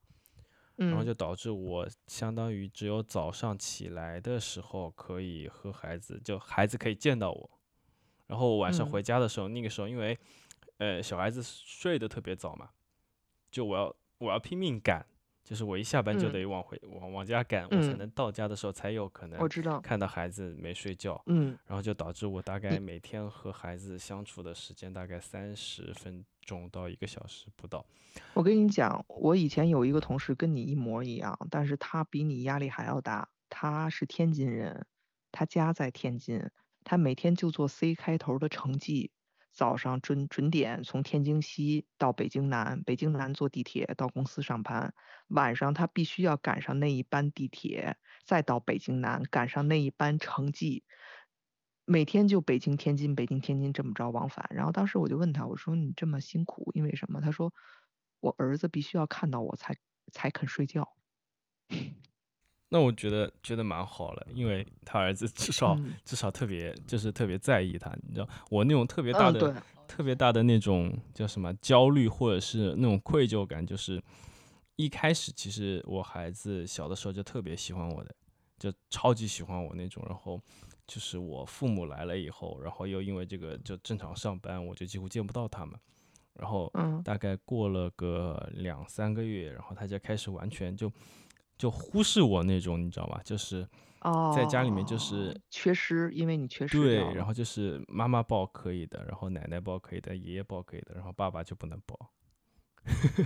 [0.77, 1.07] 然后嗯。
[1.07, 7.51] 就导致我相当于只有早上起来的时候可以和孩子，就孩子可以见到我，
[8.27, 8.91] 然后晚上嗯。
[8.91, 10.19] 回家的时候，那个时候因为
[10.79, 12.71] 呃小孩子睡得特别早嘛，
[13.51, 15.07] 就我要我要拼命赶，
[15.49, 16.33] 就是我一下班就嗯。
[16.33, 17.97] 得往回往往家赶，我才嗯。
[17.97, 21.59] 能到家的时候才有可能我知道，看到孩子没睡觉，嗯。
[21.67, 27.83] 然后就导致我大概每天和孩子相处的时间大概三十分钟到一个小时不到。
[28.35, 33.31] 我跟你讲，我以前有一个同事跟你一模一样，但是他比你压力还要大。
[33.49, 34.87] 他是天津人，
[35.33, 36.51] 他家在天津，
[36.85, 39.11] 他每天就做 C 开头的城际，
[39.59, 44.95] 早上准准点从天津西到北京南，北京南坐地铁到公司上班，
[45.27, 50.85] 晚上他必须要赶上那一班地铁，再到北京南赶上那一班城际。
[51.85, 57.21] 每天就北京天津北京天津这么着往返，然后当时我就问他，我说你这么辛苦，因为什么？
[57.21, 57.53] 他说
[58.21, 59.75] 我儿子必须要看到我才
[60.13, 60.89] 才肯睡觉。
[62.71, 65.95] 那我觉得觉得蛮好了，因为他儿子至少、嗯。
[66.05, 69.55] 至少特别就是特别在意他，你知道我那种特别大嗯，的、对，
[69.87, 74.03] 特别大的那种叫什么焦虑或者是那种愧疚感，就是
[74.77, 78.15] 一开始其实我孩子小的时候就特别喜欢我的，
[78.59, 80.41] 就超级喜欢我那种，然后
[80.87, 85.75] 就是我父母来了以后，然后又因为这个就正常上班，我就几乎见不到他们，
[86.35, 87.03] 然后嗯。
[87.03, 90.93] 大概过了个两三个月，然后他就开始完全就
[91.59, 93.21] 就忽视我那种，你知道吧？
[93.25, 93.67] 就是
[94.03, 101.99] 哦，在家里面就是缺失，因为你缺失对然后就是妈妈抱可以的，然后奶奶抱可以的，爷爷抱可以的，然后爸爸就不能抱。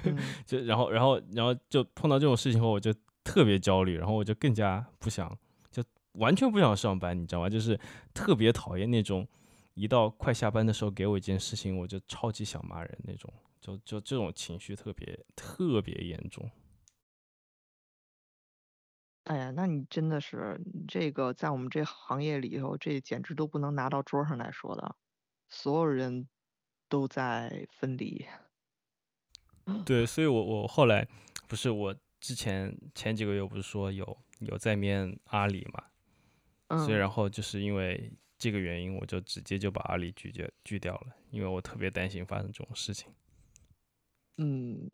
[0.05, 2.93] 嗯 就然后然后然后就碰到这种事情后，我就
[3.23, 5.31] 特别焦虑，然后我就更加不想，
[5.71, 7.49] 就完全不想上班，你知道吗？
[7.51, 7.79] 就是
[8.15, 9.29] 特别讨厌那种
[9.75, 16.51] 一到快下班的时候给我一件事情，我就超级想骂人那种，就就这种情绪特别特别严重。
[19.25, 24.97] 哎呀，那你真的是这个在我们这行业里头，这简直都不能拿到桌上来说的，
[25.49, 26.29] 所有人
[26.89, 28.27] 都在分离。
[29.87, 31.07] 对，所以我我后来
[31.47, 43.15] 不是我之前前几个月不是说有有在面阿里嘛，所以嗯，然后就是因为这个原因，我就直接就把阿里拒绝拒掉了，因为我特别担心发生这种事情。
[44.39, 44.91] 嗯，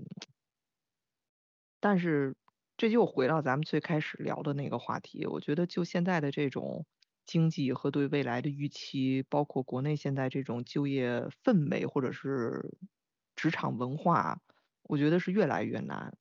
[1.80, 2.36] 但是
[2.78, 6.86] 这就回到咱们最开始聊的那个话题，我觉得就现在的这种
[7.26, 12.78] 经济和对未来的预期，包括国内现在这种就业氛围或者是
[13.34, 14.40] 职场文化，
[14.84, 16.16] 我觉得是越来越难，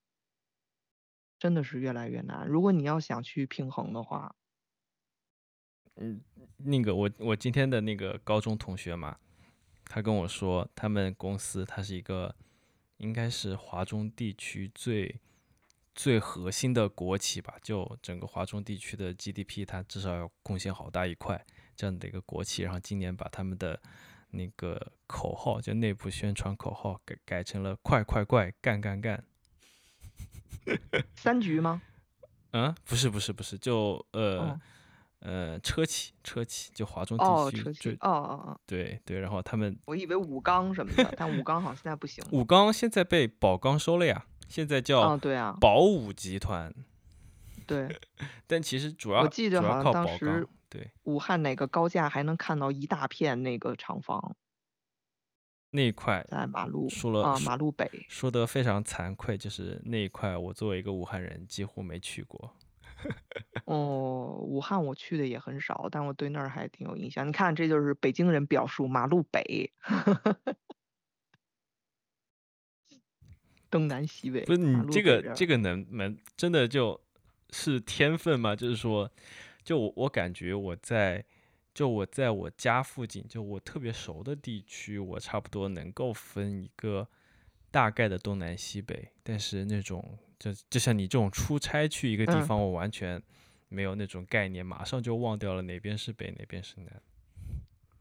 [1.37, 2.47] 真的是越来越难。
[2.47, 4.35] 如果你要想去平衡的话，
[5.97, 6.19] 嗯，
[6.57, 9.19] 那个我我今天的那个高中同学嘛，
[9.85, 12.35] 他跟我说，他们公司它是一个
[12.97, 15.19] 应该是华中地区最
[15.97, 21.43] 最核心的国企吧，就整个华中地区的 GDP，它至少要贡献好大一块
[21.75, 23.81] 这样的一个国企，然后今年把他们的
[24.29, 29.23] 那个口号，就内部宣传口号改改成了“快快快，干干干
[31.17, 31.81] 三局吗？”。
[32.53, 34.39] 嗯，不是不是不是，就呃。
[34.39, 34.62] 哦
[35.19, 42.29] 呃，车企，车企就华中哦，地区哦车企，哦哦哦，对对，然后他们我以为武钢什么的，但武钢好像现在不行了。
[42.31, 46.73] 武钢现在被宝钢收了呀，现在叫啊，对啊，宝武集团，
[47.65, 47.88] 对，
[48.47, 54.36] 但其实主要我记得好像当时，对武汉哪个高架还能看到一大片那个厂房
[55.71, 57.89] 那一块在马路说了啊，马路北。
[58.07, 62.55] 说的非常惭愧，就是那一块我作为一个武汉人几乎没去过。
[63.65, 67.27] 哦，武汉我去的也很少，但我对那儿还挺有印象。
[67.27, 69.71] 你看，这就是北京人表述马路北，
[73.69, 76.99] 东南西北，不是你这个这个能能真的就
[77.51, 78.56] 是天分吗？
[78.56, 79.10] 就是说，
[79.63, 81.23] 就我我感觉我在
[81.73, 87.08] 就我在我家附近，就我特别熟的地区，我差不多能够分一个
[87.69, 89.10] 大概的东南西北。
[89.23, 93.21] 但是那种就就像你这种出差去一个地嗯方，我完全
[93.69, 97.01] 没有那种概念，马上就忘掉了哪边是北，哪边是南。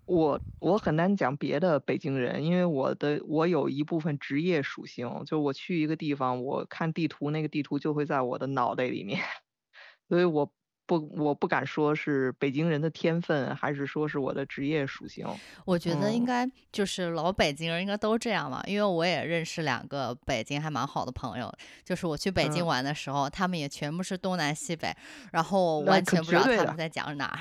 [0.07, 9.21] 我我很难讲别的北京人，因为我的我有一部分职业属性，就我去一个地方，我看地图，那个地图就会在我的脑袋里面，
[10.09, 10.51] 所以我
[10.87, 15.27] 不我不敢说是北京人的天分，还是说是我的职业属性。
[15.65, 21.53] 我觉得应嗯该就是老北京人应该都这样嘛，因为我也认识两个北京还蛮好的朋友，
[21.85, 24.95] 就是我去北京嗯玩的时候，他们也全部是东南西北，
[25.33, 27.39] 然后我完全不知道他们在讲哪儿。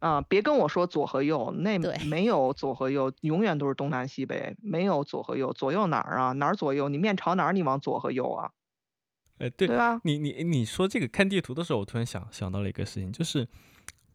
[0.00, 6.32] 啊，别跟我说左和右，那没有左和右，永远都是东南西北，没有左和右，左右哪儿啊？
[6.32, 6.88] 哪儿左右？
[6.88, 8.50] 你面朝哪儿，你往左和右啊？
[9.38, 10.00] 哎，对对吧？
[10.04, 13.46] 你你你说这个看地图的时候，我突然想想到了一个事情，就是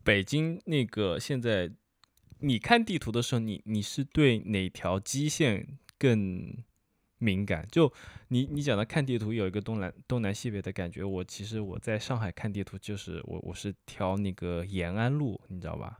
[0.03, 1.71] 北京那个现在，
[2.39, 6.63] 你看地图的时候，你你是对哪条基线更
[7.17, 7.67] 敏感？
[7.71, 7.91] 就
[8.29, 15.99] 你你讲的看地图有一个东南东南西北的感觉，我其实我在上海看地图，就是我我是挑那个延安路，你知道吧？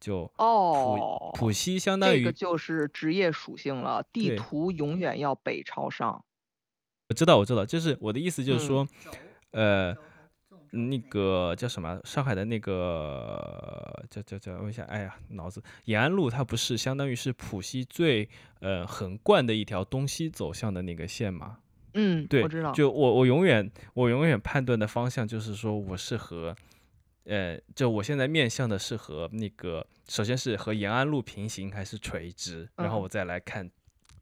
[0.00, 6.24] 就哦，浦浦西相当于这个就是职业属性了，地图永远要北朝上。
[7.08, 8.88] 我知道，我知道，就是我的意思就是嗯说，
[9.52, 9.96] 呃，
[10.74, 12.00] 那个叫什么？
[12.04, 15.62] 上海的那个叫叫叫，问一下，哎呀，脑子。
[15.84, 18.28] 延安路它不是相当于是浦西最
[18.60, 21.58] 呃横贯的一条东西走向的那个线吗？
[21.94, 22.72] 嗯，对我知道。
[22.72, 26.54] 就我我永远我永远判断的方向就是说我是和，
[27.24, 33.70] 呃，就我现在面向的是和那个，首先是和延安路平行还是垂直，然后嗯我再来看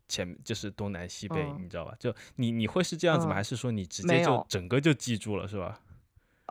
[0.07, 1.95] 前就是东南西北，嗯你知道吧？
[1.99, 3.33] 就你你会是这样子吗？
[3.33, 5.81] 嗯还是说你直接就整个就记住了是吧？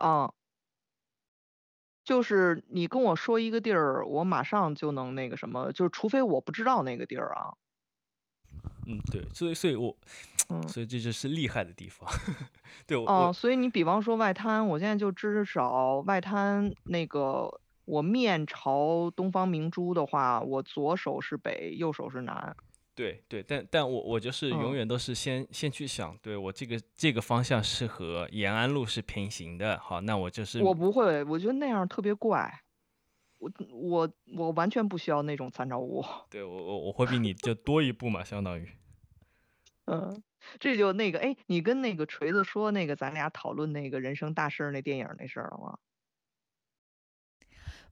[0.02, 0.32] 啊，
[2.02, 7.54] 就是你跟我说一个地儿，我马上就能那个什么，就是除非我不知道那个地儿啊。
[8.84, 9.96] 嗯，对，所以所以我
[10.48, 12.10] 嗯，所以这就是厉害的地方。
[12.84, 22.56] 对我哦，我所以你比方说外滩，我现在就至少外滩那个，我面朝东方明珠的话，我左手是北，右手是南。
[22.94, 32.62] 对对，但但我我就是永嗯远都是先先去想，对我这个这个方向是和延安路是平行的，好，那我就是我不会，我觉得那样特别怪。
[33.38, 36.04] 我我我完全不需要那种参照物。
[36.30, 38.68] 对我我我会比你就多一步嘛，相当于。
[39.86, 40.22] 嗯，
[40.60, 45.78] 这就那个，哎，你跟那个锤子说那个咱俩讨论那个人生大事儿那电影儿那事儿了吗？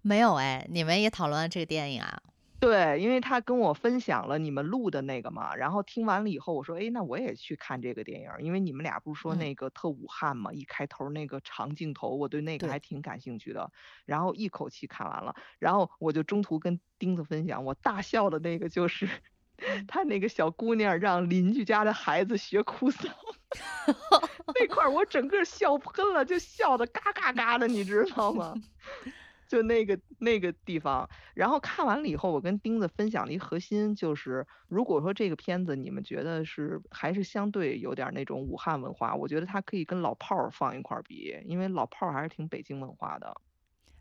[0.02, 2.22] 没有哎，你们也讨论了这个电影啊？
[2.60, 9.38] 对，因为他跟我分享了你们录的那个嘛，然后听完了以后，我说，哎，那我也去看这个电影儿，因为你们俩不是说嗯。
[9.38, 13.72] 那个特武汉嘛，一开头那个长镜头，我对那个还挺感兴趣的，
[14.04, 19.08] 然后一口气看完了，然后我就中途跟钉子分享，我大笑的那个就是
[19.88, 23.10] 他那个小姑娘让邻居家的孩子学哭丧，
[24.54, 28.54] 那块儿我整个笑喷了，就笑的嘎嘎嘎的，你知道吗？
[29.50, 43.34] 就那个那个地方，然后看完了以后，我跟钉子分享了一核心就是，如果说这个片子你们觉得是还是相对有点那种武汉文化，我觉得它可以跟老炮儿放一块儿比，因为老炮儿还是挺北京文化的。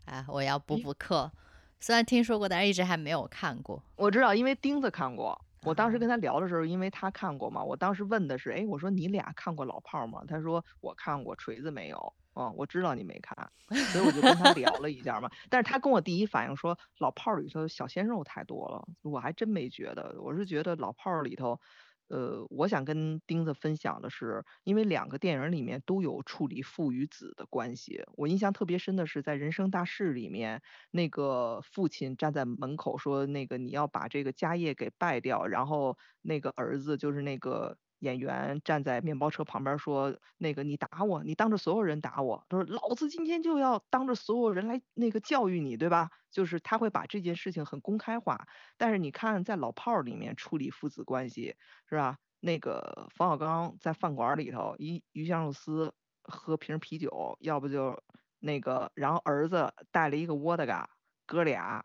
[0.04, 1.32] 哎，我要补补课，
[1.80, 3.82] 虽然听说过，但是一直还没有看过。
[3.96, 5.36] 我知道，因为钉子看过。
[5.64, 10.22] 我当时跟他聊的时候，因为他看过嘛，我当时问的是，哎，我说你俩看过老炮儿吗？
[10.28, 12.14] 他说我看过，锤子没有。
[12.34, 13.50] 哦，我知道你没看，
[13.92, 15.28] 所以我就跟他聊了一下嘛。
[15.48, 20.14] 但是他跟我第一反应说，老炮儿里头小鲜肉太多了，我还真没觉得。
[20.20, 21.60] 我是觉得老炮儿里头，
[22.06, 28.04] 呃，我想跟钉子分享的是，因为两个电影里面都有处理父与子的关系。
[28.14, 30.62] 我印象特别深的是在《人生大事》里面，
[30.92, 37.76] 那个父亲站在门口说，那个你要把这个家业给败掉，然后那个儿子就是那个。
[38.00, 48.46] 演员站在面包车旁边说：“那个，你打我，你当着所有人打我。”他说：“老子今天就要当着所有人来那个教育你，对吧？”就是他会把这件事情很公开化。
[48.76, 51.56] 但是你看，在老炮儿里面处理父子关系，
[51.88, 52.18] 是吧？
[52.40, 58.02] 那个冯小刚在饭馆里头，一鱼香肉丝，喝瓶啤酒，要不就
[58.38, 60.88] 那个，然后儿子带了一个沃德嘎，
[61.26, 61.84] 哥俩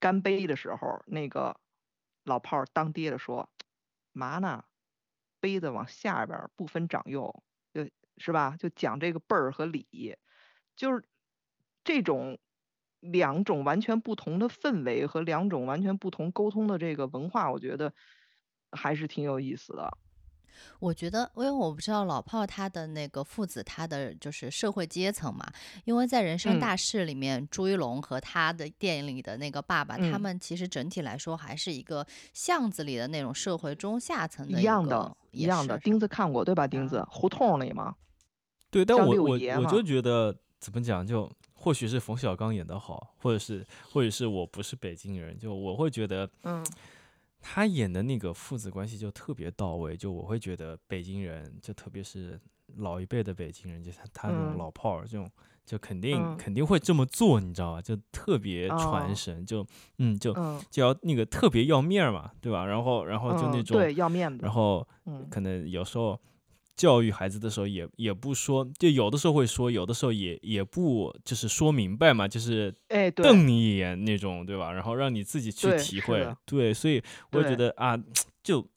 [0.00, 1.60] 干杯的时候，那个
[2.24, 3.50] 老炮儿当爹的说
[4.12, 4.64] ：“嘛呢？”
[5.42, 7.42] 杯子往下边不分长幼，
[7.74, 7.84] 就
[8.18, 8.56] 是吧？
[8.56, 10.16] 就讲这个辈儿和礼，
[10.76, 11.04] 就是
[11.82, 12.38] 这种
[13.00, 17.92] 两种完全不同的氛围和两种完全不同沟通的这个文化，我觉得
[18.70, 19.98] 还是挺有意思的。
[20.78, 25.50] 我觉得，因为我不知道老炮他的那个父子，他的就是社会阶层嘛。
[25.84, 35.78] 因为在《人生大事》里面，朱一龙和他的电影里的那个爸爸，他们其实整体来说还是一个巷子里的那种社会中下层的一样的，一样的。
[35.78, 36.66] 钉子看过对吧？
[36.66, 37.94] 钉子胡同里吗？
[38.70, 46.64] 对，但我我我就觉得怎么讲，就或许是冯小刚演的好，或者是或者是我不是北京人，就我会觉得嗯。
[47.42, 52.40] 他演的那个父子关系就特别到位，就我会觉得北京人，就特别是
[52.76, 55.30] 老一辈的北京人，就他他那种老炮儿，这种
[55.66, 57.82] 就肯定肯定会这么做，你知道吧？
[57.82, 59.66] 就特别传神，就
[59.98, 60.32] 嗯就
[60.70, 62.64] 就要那个特别要面儿嘛，对吧？
[62.64, 64.86] 然后然后就那种对要面子，然后
[65.28, 66.18] 可能有时候。
[66.74, 74.72] 教育孩子的时候也也不说，就有的时候会说，有的时候也也不就是说明白嘛，就是哎瞪你一眼那种，对吧？
[74.72, 77.02] 然后让你自己去体会，对，所以
[77.32, 77.96] 我觉得啊，
[78.42, 78.68] 就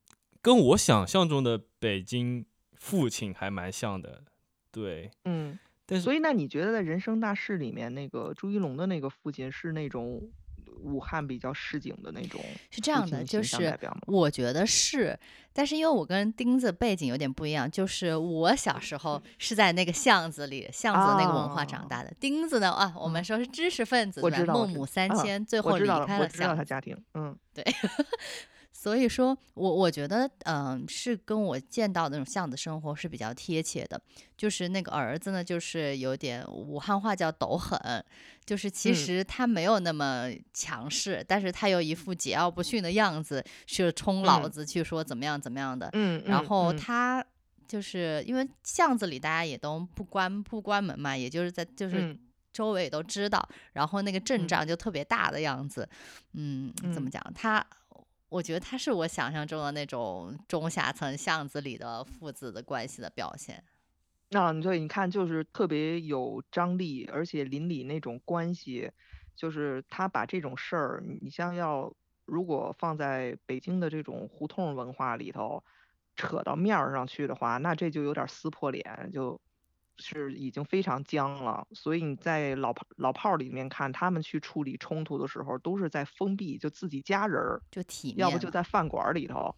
[0.41, 4.23] 跟我想象中的北京父亲还蛮像的，
[4.71, 10.21] 对，嗯，但是所以那你觉得在《人生大事》里面那个朱一龙的那个父亲是那种？
[10.81, 15.17] 武汉比较市井的那种，是这样的，就是我觉得是，
[15.53, 22.13] 但是因为我跟钉子背景有点不一样，就是我小时候是在那个巷子里，巷子那个文化长大的。
[22.19, 26.55] 钉子呢，啊，我们说是知识分子，孟母三迁，最后离开了巷子。
[26.57, 27.63] 他家庭，嗯，对。
[28.85, 33.99] 所以说，我我觉得，嗯，是跟我见到那种巷子生活是比较贴切的。
[34.37, 37.79] 就是那个儿子呢，就是有点武汉话叫抖狠，
[38.45, 45.89] 就是其实他没有那么强势，但是他有一副桀骜不驯的样子，去冲老子去说怎么样怎么样的。
[45.93, 47.25] 嗯，然后他
[47.67, 52.15] 就是因为巷子里大家也都不关不关门嘛，也就是在就是
[52.53, 55.89] 周围也都知道，然后那个阵仗就特别大的样子。
[56.33, 57.65] 嗯，怎么讲他？
[58.29, 63.63] 我觉得他是我想象中的那种中下层巷子里的父子的关系的表现。
[64.31, 68.91] 那对，你看，就是特别有张力，而且邻里那种关系，
[69.35, 71.95] 就是他把这种事儿，你像要
[72.25, 75.63] 如果放在北京的这种胡同文化里头，
[76.15, 79.39] 扯到面儿上去的话，那这就有点撕破脸，就。
[79.97, 89.55] 是已经非常僵了，所以你在老炮老炮里面看他们去处理冲突的时候，都是在封闭，就自己家人儿，就体面，要不就在饭馆里头，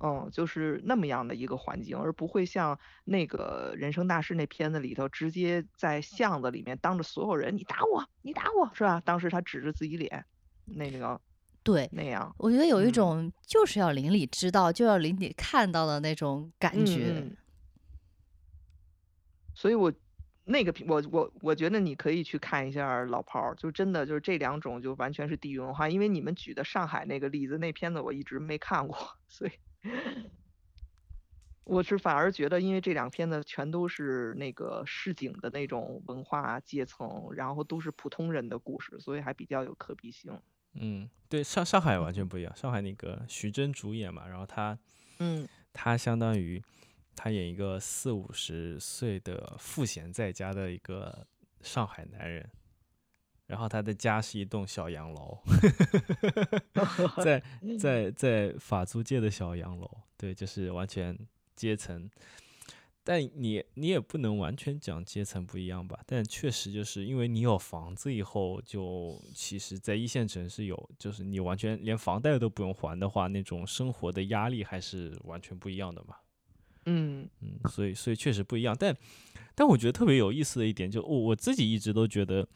[0.00, 9.00] 嗯，就是那么样的一个环境，而不会像那个人生大事那片子里头，直接在巷子里面当着所有人，你打我，你打我是吧？
[9.04, 10.24] 当时他指着自己脸，
[10.64, 11.20] 那个
[11.62, 17.22] 对那样，我觉得有一种就是要邻里知道，就要邻里看到的那种感觉。
[19.56, 19.90] 所以，我
[20.44, 25.88] 那个我我我觉得你可以去看一下老炮儿，就真的就是这两种就完全是地域文化。
[25.88, 28.96] 因为你们举的上海那个例子，那片子我一直没看过，
[29.26, 29.52] 所以
[31.64, 40.38] 我是反而觉得，因为这两片子全都是那个市井的那种文化阶层，然后都是普通人的故事，所以还比较有可比性。
[40.74, 42.54] 嗯，对，上上海完全不一样。
[42.54, 44.78] 上海那个徐峥主演嘛，然后他，
[45.18, 46.62] 嗯，他相当于。
[47.16, 51.26] 他演一个四五十岁的赋闲在家的一个
[51.62, 52.48] 上海男人，
[53.46, 55.38] 然后他的家是一栋小洋楼，
[57.24, 57.42] 在
[57.80, 61.18] 在在法租界的小洋楼，对，就是完全
[61.56, 62.08] 阶层。
[63.08, 66.00] 但你你也不能完全讲阶层不一样吧？
[66.06, 76.16] 但确实就是因为你有房子以后，就其实，在一线城市有，就是你完全连房贷都不用还的话，那种生活的压力还是完全不一样的嘛。
[76.86, 78.74] 嗯嗯，所以所以确实不一样。
[78.78, 78.96] 但
[79.54, 82.48] 但我觉得特别有意思的一点，就我我自己一直都觉得，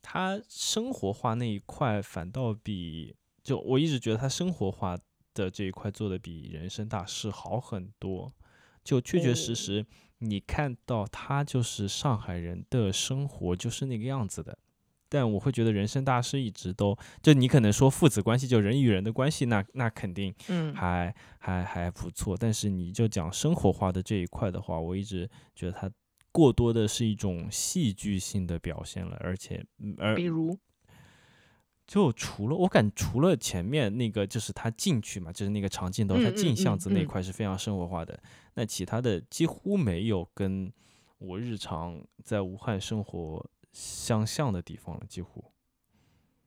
[0.00, 4.96] 他生活化那一块反倒比就我一直觉得他生活化
[5.34, 8.32] 的这一块做的比人生大事好很多。
[8.84, 9.84] 就确确实实，
[10.18, 14.58] 你看到他就是上海人的生活就是那个样子的，
[15.08, 20.74] 但我会觉得人生大事一直都就你可能说父子关系就人与人的关系，那那肯定嗯。
[20.74, 25.90] 还还还不错，但是你就讲生活化的这一块的话，我一直觉得它
[26.30, 30.58] 过多的是一种戏剧性的表现了，而且嗯而比如？
[31.86, 38.20] 就除了我感除了前面那个就是他进去嘛，就是那个长镜头，他进巷子那块是非常生活化的。
[38.54, 40.70] 那其他的几乎没有跟
[41.16, 43.42] 我日常在武汉生活
[43.72, 45.44] 相像的地方了，几乎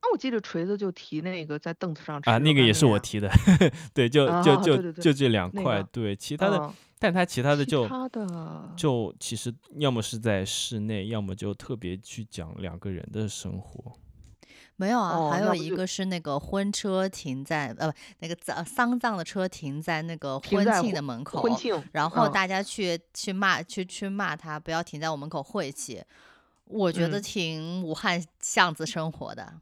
[0.04, 3.30] 那我记得锤子就提那个在凳子上吃啊，那个也是我提的，
[3.94, 13.92] 对，就啊就就就这两那块，个对，其他的，嗯但他其他的就他的就其实要么是在室内，要么就特别去讲两个人的生活。
[14.76, 26.04] 没有啊，哦还有一个是那个婚车停在呃不那个葬丧葬的车停在那个婚庆的门口，婚庆，嗯然后大家去去骂去去骂他，不要停在我门口晦气。
[26.72, 29.62] 我觉得嗯挺武汉巷子生活的。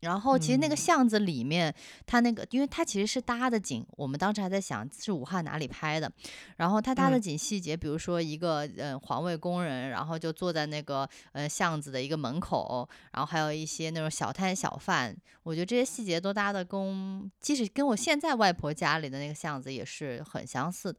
[0.00, 1.74] 然后其实那个嗯巷子里面，
[2.04, 6.12] 它那个，因为它其实是搭的景，我们当时还在想是武汉哪里拍的。
[6.58, 20.98] 然后它搭的嗯景细节，比如说一个呃环卫工人，然后就坐在那个呃巷子的一个门口，然后还有一些那种小摊小贩，我觉得这些细节都搭的跟，即使跟我现在外婆家里的那个巷子也是很相似的。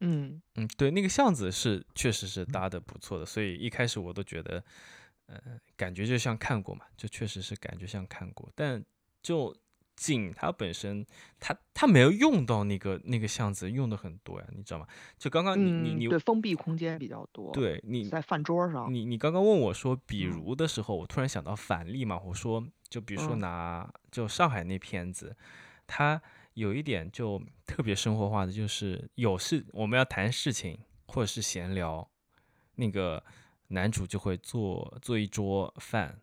[0.00, 0.40] 嗯。
[0.56, 4.62] 嗯，对，那个巷子是确实是搭的不错的，所以一开始我都觉得，
[5.26, 5.38] 呃，
[5.76, 8.82] 感觉就像看过嘛，就确实是感觉像看过，但
[9.22, 9.54] 就
[9.96, 11.06] 景它本身，
[11.38, 14.86] 它它没有用到那个那个巷子用的很多呀，你知道吗？
[15.18, 20.24] 就刚刚你你嗯，你对，封闭空间比较多，对你在饭桌上，你你刚刚问我说比嗯。
[20.24, 23.38] 如的时候，我突然想到反例嘛，我说就比如说嗯。
[23.38, 25.36] 拿就上海那片子，
[25.86, 26.20] 它
[26.58, 32.10] 有一点就特别生活化的，就是有事我们要谈事情或者是闲聊，
[32.74, 33.24] 那个
[33.68, 36.20] 男主就会做做一桌饭。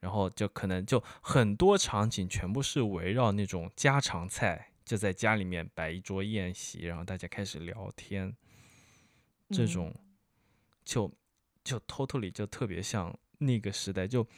[0.00, 8.34] 然后就可能就很多场景全部是围绕那种家常菜，就在家里面摆一桌宴席，然后大家开始聊天，
[9.50, 9.94] 这嗯种
[10.84, 11.12] 就
[11.62, 14.24] 就 totally 就特别像那个时代，就《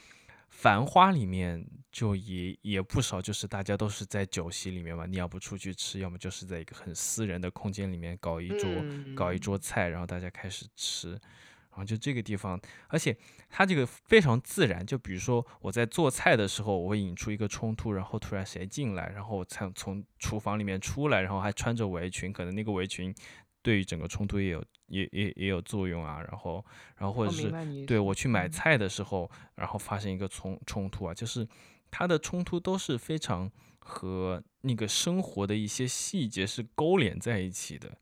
[0.57, 8.69] 繁花》里面就也也不少，就是大家都是在酒席里面嘛，你要不出去吃，要么就是在一个很私人的空间里面搞一桌、
[9.13, 9.39] 搞一嗯。
[9.39, 13.15] 桌菜，然后大家开始吃，然后就这个地方，而且
[13.49, 23.13] 它这个非常自然，就比如说我在做菜的时候，我会引出一个冲突，然后突然谁进来，然后我才从厨房里面出来，然后还穿着围裙，可能那个围裙
[23.65, 26.63] 对于整个冲突也有也也也有作用啊，然后
[26.95, 27.51] 然后或者是
[27.87, 31.47] 对我去买嗯菜的时候，然后发生一个冲冲突啊，就是
[31.89, 37.97] 它的冲突都是非常和那个生活的一些细节是勾连在一起的。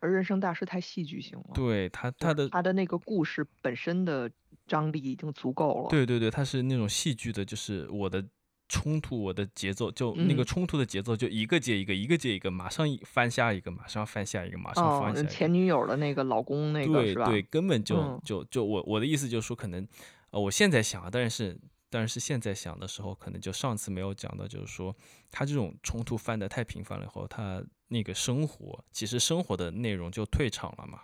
[0.00, 4.28] 而人生大事太戏剧性了，对他他的他的那个故事本身的
[4.66, 8.24] 张力已经足够了，对对对，他是那种戏剧的，就是我的
[8.68, 15.28] 冲突，我的节奏，就那个嗯冲突的节奏，就一个接一个，一个接一个，马上翻下一个，马上翻下一个，马上哦翻，下一个。
[15.28, 17.24] 前女友的那个老公那个是吧？
[17.24, 19.86] 对对，根本就、嗯就就我我的意思就是说，可能
[20.30, 21.58] 呃，我现在想啊，当然是
[21.90, 24.94] 当然是现在想的时候，可能就上次没有讲到，就是说
[25.30, 31.00] 他这种冲突翻得太频繁了以后，他那个生活其实生活的内容就退场了嘛。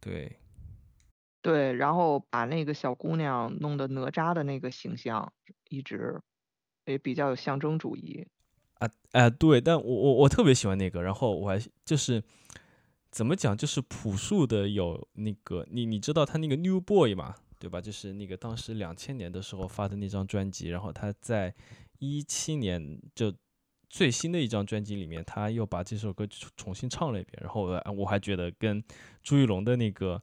[0.00, 0.36] 对，
[1.40, 5.32] 对，然后把那个小姑娘弄得哪吒的那个形象，
[5.68, 6.20] 一直
[6.86, 8.26] 也比较有象征主义。
[8.74, 12.22] 啊啊，对，但我我我特别喜欢那个，然后我还就是
[13.10, 17.80] 怎么讲，就是朴树的有那个你你知道他那个 New Boy 嘛，对吧？
[17.80, 21.54] 就是那个当时两千年的时候发的那张专辑，然后他在
[22.00, 23.32] 一七年就
[23.88, 28.82] 最新的一张专辑里面，他又把这首歌重重新唱了一遍，然后我我还觉得跟
[29.22, 30.20] 朱一龙的那个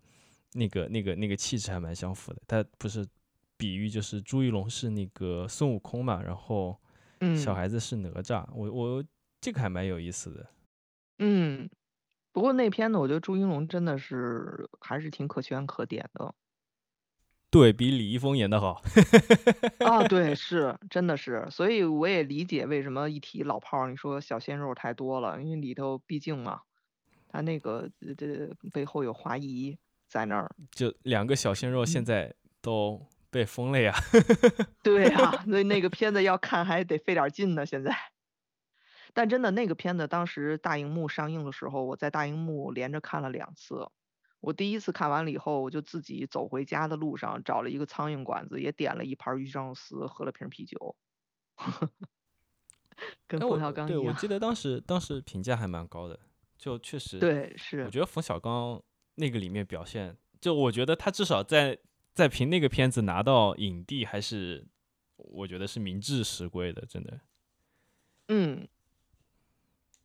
[0.52, 2.42] 那个那个那个气质还蛮相符的。
[2.46, 3.08] 他不是
[3.62, 6.82] 比喻就是朱一龙是那个孙悟空嘛，然后。
[7.24, 9.04] 嗯，小孩子是哪吒，我我
[9.40, 10.50] 这个还蛮有意思的。
[11.20, 11.70] 嗯，
[12.32, 16.34] 不过那片子我觉得朱一龙真的是还是挺可圈可点的。
[17.52, 18.82] 对比李易峰演的好。
[19.86, 26.62] 啊，对，是，真的是，所以我也理解为什么一提老炮儿，你说小鲜肉太多了，因为里头毕竟嘛，
[27.30, 27.88] 他那个
[28.18, 30.50] 这背后有华谊在那儿。
[30.72, 32.34] 就两个小鲜肉现嗯在
[32.64, 33.00] 都
[33.32, 33.96] 被封了呀。
[34.84, 37.96] 对啊，所以那个片子要看还得费点劲呢，现在。
[39.14, 43.90] 但真的那个片子当时大荧幕上映的时候，我在大荧幕连着看了两次。
[44.40, 50.96] 我第一次看完了以后，我就自己走回家的路上找了一个苍蝇馆子，也点了一盘鱼香肉丝，喝了瓶啤酒，
[53.28, 54.16] 跟哎，冯我对我小刚一样。
[54.16, 56.20] 记得当时当时评价还蛮高的，
[56.58, 58.82] 就确实，对，是我，觉得冯小刚
[59.16, 61.78] 那个里面表现，就我觉得他至少在
[62.14, 64.68] 在凭那个片子拿到影帝，还是
[65.16, 67.22] 我觉得是名至实归的，真的。
[68.28, 68.68] 嗯，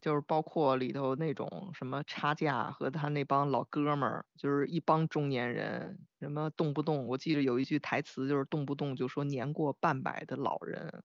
[0.00, 11.04] 就是包括里头那种什么差价和他那帮老哥们儿，就是一帮中年人，什么动不动，我记得有一句台词就是动不动就说年过半百的老人，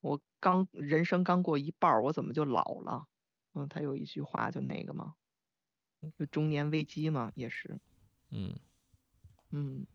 [0.00, 3.06] 我刚人生刚过一半儿，我怎么就老了？
[3.54, 5.14] 嗯，他有一句话就那个嘛，
[6.16, 7.80] 就中年危机嘛，也是，
[8.30, 8.54] 嗯，
[9.50, 9.86] 嗯，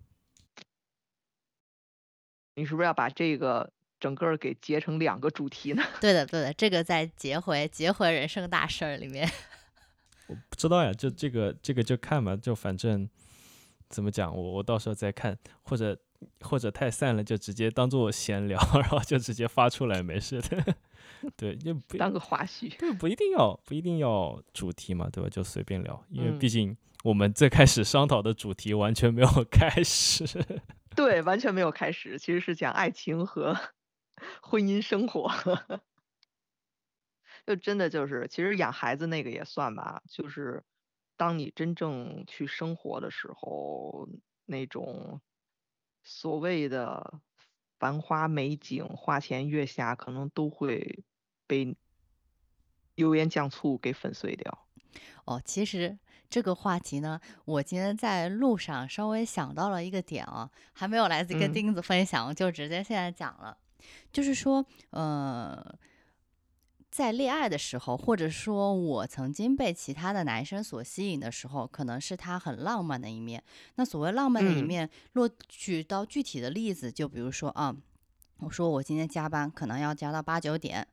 [2.56, 5.84] 你是不是要把这个整个儿给结成两个主题呢？
[6.01, 9.30] 对的，对的，这个在结回结回人生大事儿里面。
[10.28, 13.08] 我不知道呀，就这个这个就看吧，就反正
[13.89, 15.97] 怎么讲，我我到时候再看，或者
[16.41, 20.76] 或者太散了就直接当做闲聊， 然后就直接发出来，没事的。
[21.38, 22.76] 对，就不当个花絮。
[22.78, 25.30] 对，不一定要不一定要主题嘛，对吧？
[25.30, 30.26] 就随便聊，因为毕嗯竟我们最开始商讨的主题完全没有开始。
[30.96, 33.56] 对，完全没有开始，其实是讲爱情和
[34.41, 35.32] 婚姻生活。
[37.46, 40.64] 就真的就是，其实养孩子那个也算吧，就是
[41.16, 44.10] 当你真正去生活的时候，
[44.46, 45.22] 那种
[46.04, 47.22] 所谓的
[47.78, 51.04] 繁花美景、花前月下，可能都会
[51.46, 51.78] 被
[52.96, 54.68] 油盐酱醋给粉碎掉。
[55.26, 56.00] 哦，其实
[56.36, 63.57] 这个话题呢，我今天在路上稍微想到了一个点啊，还没有来得及跟嗯钉子分享，就直接现在讲了，
[64.11, 65.73] 就是说，呃。
[66.91, 73.41] 在恋爱的时候，或者说我曾经被其他的男生所吸引的时候，可能是他很浪漫的一面。
[73.75, 77.73] 那所谓浪漫的一嗯面，若举到具体的例子，就比如说啊，
[78.39, 80.86] 我说我今天加班，可能要加到八九点，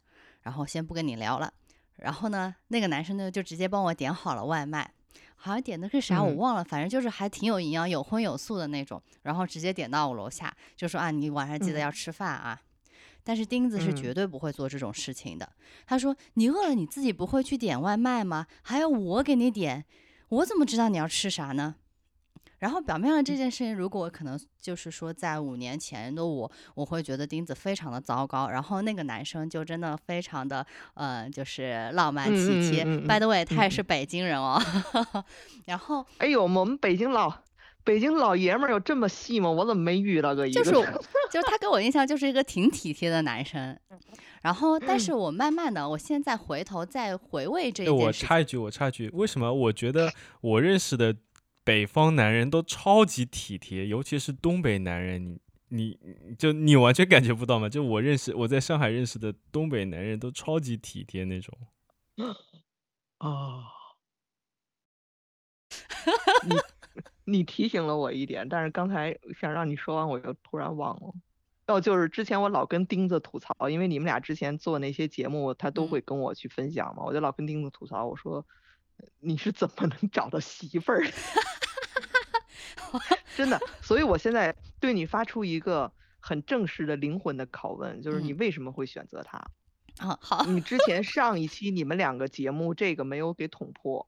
[0.42, 1.52] 然后先不跟你聊了。
[1.96, 4.92] 然后呢，那个男生呢就直接帮我点好了外卖，
[5.44, 9.02] 好像点的是啥我嗯忘了，反正就是还挺有营养、有荤有素的那种。
[9.22, 12.62] 然后直接点到我楼下，就说啊，你晚上记得嗯要吃饭啊。
[13.24, 15.48] 但是钉子是嗯绝对不会做这种事情的。
[15.84, 18.46] 他说：“你饿了，你自己不会去点外卖吗？
[18.62, 19.84] 还要我给你点，
[20.28, 21.74] 我怎么知道你要吃啥呢？”
[22.62, 28.48] 然后表面上这件事情，如果可能就是说在五年前的我，我会觉得钉子非常的糟糕。
[28.50, 32.84] 然后那个男生就真的非常的，呃，就是浪漫嗯体贴。
[32.84, 34.62] 嗯嗯嗯 By the way，他也嗯是北京人哦。
[35.66, 37.34] 然后哎呦，我们北京老
[37.82, 39.50] 北京老爷们儿有这么细吗？
[39.50, 40.62] 我怎么没遇到过一个？
[40.62, 40.70] 就是
[41.32, 43.76] 就是他给我印象就是一个挺体贴的男生。
[44.42, 51.16] 然后，但是我慢慢的，我现在回头再回味这一件事情，插一句，我插一句，为什么我觉得 我认识的
[51.64, 55.38] 北方男人都超级体贴，尤其是东北男人，
[55.68, 57.68] 你你你就你完全感觉不到吗？
[57.68, 61.56] 就我认识我在上海认识的东北男人都超级体贴那种。
[63.18, 63.64] 哦，
[66.44, 66.56] 你
[67.24, 71.14] 你提醒了我一点，但是刚才想让你说完，我又突然忘了。
[71.68, 78.44] 哦，就是之前我老跟钉子吐槽，因为你们俩之前做那些节目，他都嗯会跟我去分享嘛，我就老跟钉子吐槽，我说
[79.20, 81.12] 你是怎么能找到媳妇儿的？
[83.36, 85.90] 真的，所以我现在对你发出一个
[86.20, 89.38] 很正式的灵魂的拷问，就是你嗯为什么会选择他？
[89.98, 94.06] 啊，好，你之前 上一期你们两个节目这个没有给捅破。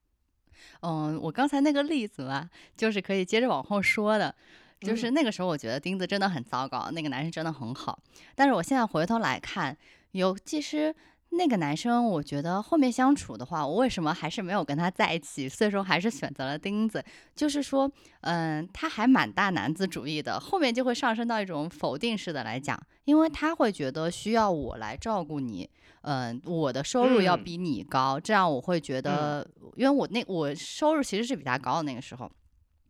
[0.81, 4.35] 嗯，我刚才那个例子嘛，就是可以接着往后说的，
[4.81, 7.99] 就是嗯那个时候我觉得钉子真的很糟糕，那个男生真的很好，
[8.35, 9.77] 但是我现在回头来看，
[10.13, 10.95] 有其实
[11.37, 17.05] 那个男生，我觉得后面相处的话，我为什么还是没有跟他在一起，最终还是选择了钉子，
[17.35, 17.91] 就是说，
[18.23, 25.69] 嗯，他还蛮大男子主义的，后面就会上升到一种否定式的来讲，因为他会觉得需要我来照顾你。
[26.07, 27.45] 嗯，我的收入要嗯。
[27.45, 32.31] 比你高，这样我会觉得，因为我那我收入其实是比他高的那个时候，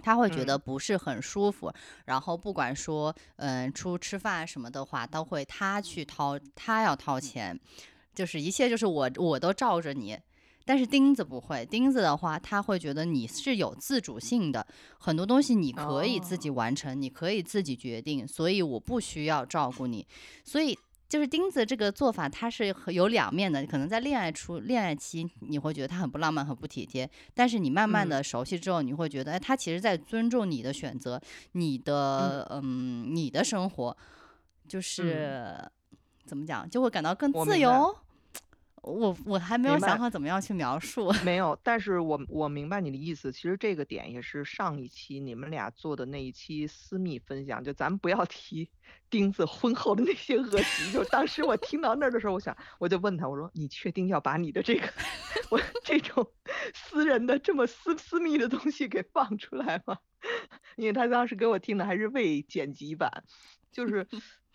[0.02, 1.72] 他会觉得嗯不是很舒服，
[2.06, 7.58] 然后不管说嗯出吃饭什么的话，都会他去掏，他要掏钱，
[8.14, 10.18] 就是一切就是我我都罩着你。
[10.66, 14.66] 但是钉子不会，钉子的话，他会觉得你是有自主性的，
[14.98, 20.06] 很多东西你可以自己完成，你可以自己决定，所以我不需要照顾你。
[20.42, 20.74] 所以
[21.06, 23.66] 就是钉子这个做法，它是有两面的。
[23.66, 31.20] 可能在恋爱初、恋爱期，你会觉得他很不浪漫、很不体贴，但是你慢慢的熟悉之后，你会觉得，哎，他其实在尊重你的选择，
[31.52, 33.94] 你的嗯，你的生活，
[34.66, 35.62] 就是
[36.24, 37.94] 怎么讲，就会感到更自由。
[38.84, 41.10] 我我还没有想好怎么样去描述。
[41.24, 43.32] 没有，但是我我明白你的意思。
[43.32, 48.68] 其实这个点也是上一期你们俩做的那一期私密分享，就咱们不要提
[49.08, 50.92] 钉子婚后的那些恶习。
[50.92, 54.86] 就当时我听到那儿的时候，我想我就问他，我说你确定要把你的这个
[55.50, 56.26] 我这种
[56.74, 59.98] 私人的这么私私密的东西给放出来吗？
[60.76, 63.24] 因为他当时给我听的还是未剪辑版，
[63.72, 64.06] 就是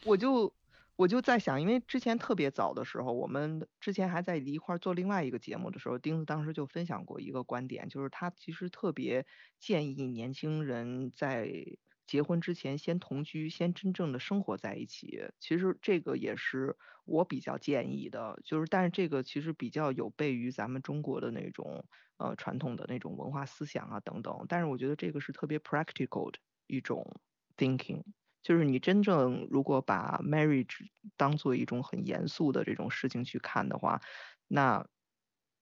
[0.05, 0.53] 我就。
[0.99, 9.25] 我就在想，因为之前特别早的时候，我们之前还在一块做另外一个节目的时候，钉子当时就分享过一个观点，就是他其实特别
[9.57, 11.49] 建议年轻人在
[12.05, 15.21] 结婚之前先同居，先真正的生活在一起。
[15.39, 16.75] 其实这个也是
[17.05, 21.85] 我比较建议的，就是但是这个其实比较有悖于咱们中国的那种
[22.17, 24.45] 呃传统的那种文化思想啊等等。
[24.49, 27.21] 但是我觉得这个是特别 practical 的一种
[27.55, 28.03] thinking。
[28.43, 30.87] 就是你真正如果把 marriage
[31.17, 34.01] 当做一种很严肃的这种事情去看的话，
[34.47, 34.85] 那。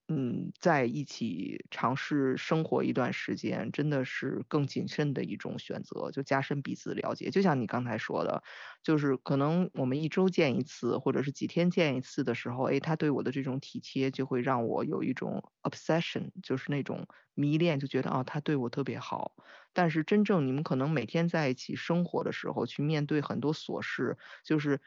[0.09, 7.29] 嗯，在一起尝试生活一段时间，真的是更谨慎的一种选择，就加深彼此了解。
[7.29, 8.41] 就像你刚才说的，
[8.81, 19.33] 就是可能我们一周见一次，或者是几天见一次的时候，哎，他对我的这种体贴，就会让我有一种 obsession，就是那种迷恋，就觉得啊，他对我特别好。
[19.73, 24.79] 但是真正你们可能每天在一起生活的时候，去面对很多琐事，就是。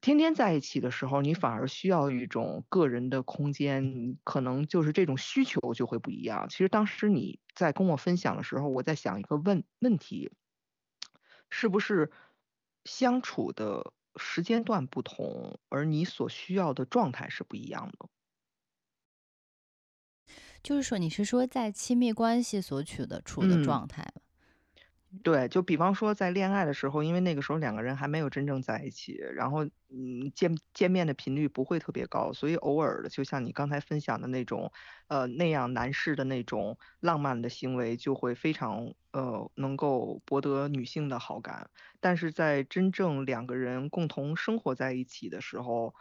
[0.00, 6.48] 天天在一起的时候，你反而需要一种个人的空间，可能就是这种需求就会不一样。
[6.48, 10.30] 其实当时你在跟我分享的时候，我在想一个问问题，
[11.50, 12.10] 是不是
[12.84, 18.08] 相处的时间段不同，而你所需要的状态是不一样的？
[20.62, 24.06] 就是说，你是说在亲密关系所处的处的状态
[25.24, 34.70] 对，就比方说在恋爱的时候，因为那个时候两个人还没有真正在一起，然后嗯见见面的频率不会特别高，所以偶尔的，就像你刚才分享的那种，
[35.08, 41.70] 呃那样男士的那种浪漫的行为，就会非常呃能够博得女性的好感。
[41.98, 45.92] 但是在真正两个人共同生活在一起的时候，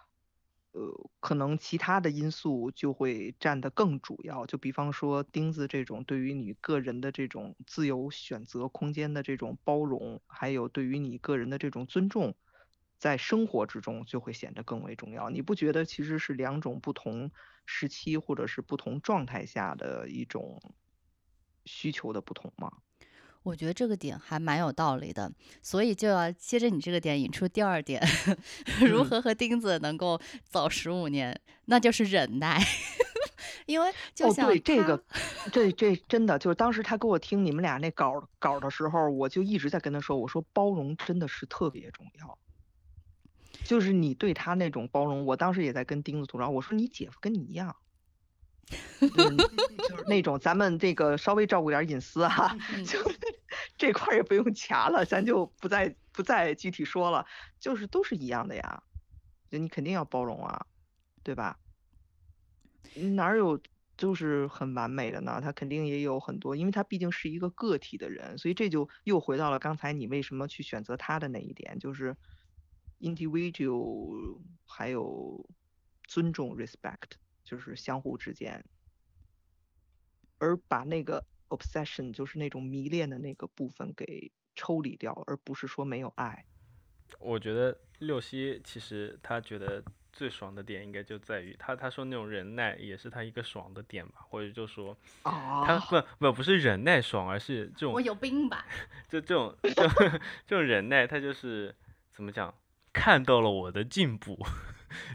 [0.80, 12.34] 呃，可能其他的因素就会占得更主要，就比方说钉子这种对于你个人的这种自由选择空间的这种包容，还有对于你个人的这种尊重，
[12.98, 15.30] 在生活之中就会显得更为重要。
[15.30, 17.30] 你不觉得其实是两种不同
[17.66, 20.62] 时期或者是不同状态下的一种
[21.66, 22.72] 需求的不同吗？
[23.44, 25.32] 我觉得这个点还蛮有道理的，
[25.62, 28.02] 所以就要接着你这个点引出第二点，
[28.88, 32.62] 如何和钉子能够走十五年，那就是忍耐。
[33.66, 35.02] 因为就像对这个，
[35.52, 42.38] 这这真的就是当时他给我听你们俩那稿稿的时候，我就一直在跟他说，我说包容真的是特别重要，
[43.64, 47.76] 就是你对他那种包容，我当时也在跟钉子吐槽，我说你姐夫跟你一样。
[49.00, 53.02] 就是那种咱们这个稍微照顾点隐私哈，就
[53.80, 57.26] 这块也不用掐了，咱就不再不再具体说了，
[57.60, 58.84] 就是都是一样的呀，
[59.50, 60.68] 就你肯定要包容啊，
[61.24, 61.60] 对吧？
[63.16, 63.60] 哪有
[63.98, 65.42] 就是很完美的呢？
[65.42, 72.16] 他肯定也有很多，因为他毕竟是一个个体的人，所以这就又回到了刚才你为什么去选择他的那一点，就是
[73.00, 75.50] individual 还有
[76.08, 77.18] 尊重 respect。
[77.42, 78.64] 就是相互之间，
[80.38, 86.46] 而把那个 obsession，就是那种迷恋的那个部分给抽离掉，而不是说没有爱。
[87.20, 89.84] 我觉得六西其实他觉得
[90.14, 98.66] 最爽的点，应该就在于他他说那种忍耐也是他一个爽的点吧，或者就说他不不不是忍耐爽，而是这种我有病吧？
[99.10, 99.70] 就这种就
[100.46, 101.76] 这种忍耐，他就是
[102.14, 102.54] 怎么讲，
[102.94, 104.38] 看到了我的进步。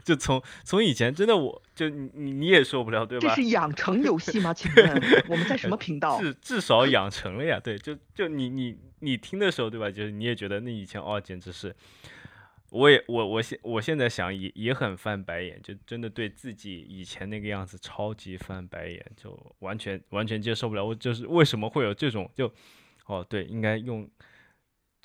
[0.03, 3.29] 就从从以前真的我就你你也受不了对吧？
[3.29, 4.53] 这 是养成游戏吗？
[4.53, 6.19] 请问我们在什么频道？
[6.21, 9.89] 至至少养成了呀，对，就就你你你听的时候对吧？
[9.89, 11.75] 就是你也觉得那以前哦，简直是，
[12.69, 20.85] 我也我我现我现在想也也很翻白眼，就真的对自己以前那个样子超级翻白眼，就完全完全接受不了。
[20.85, 22.51] 我就是为什么会有这种就
[23.05, 24.09] 哦对，应该用。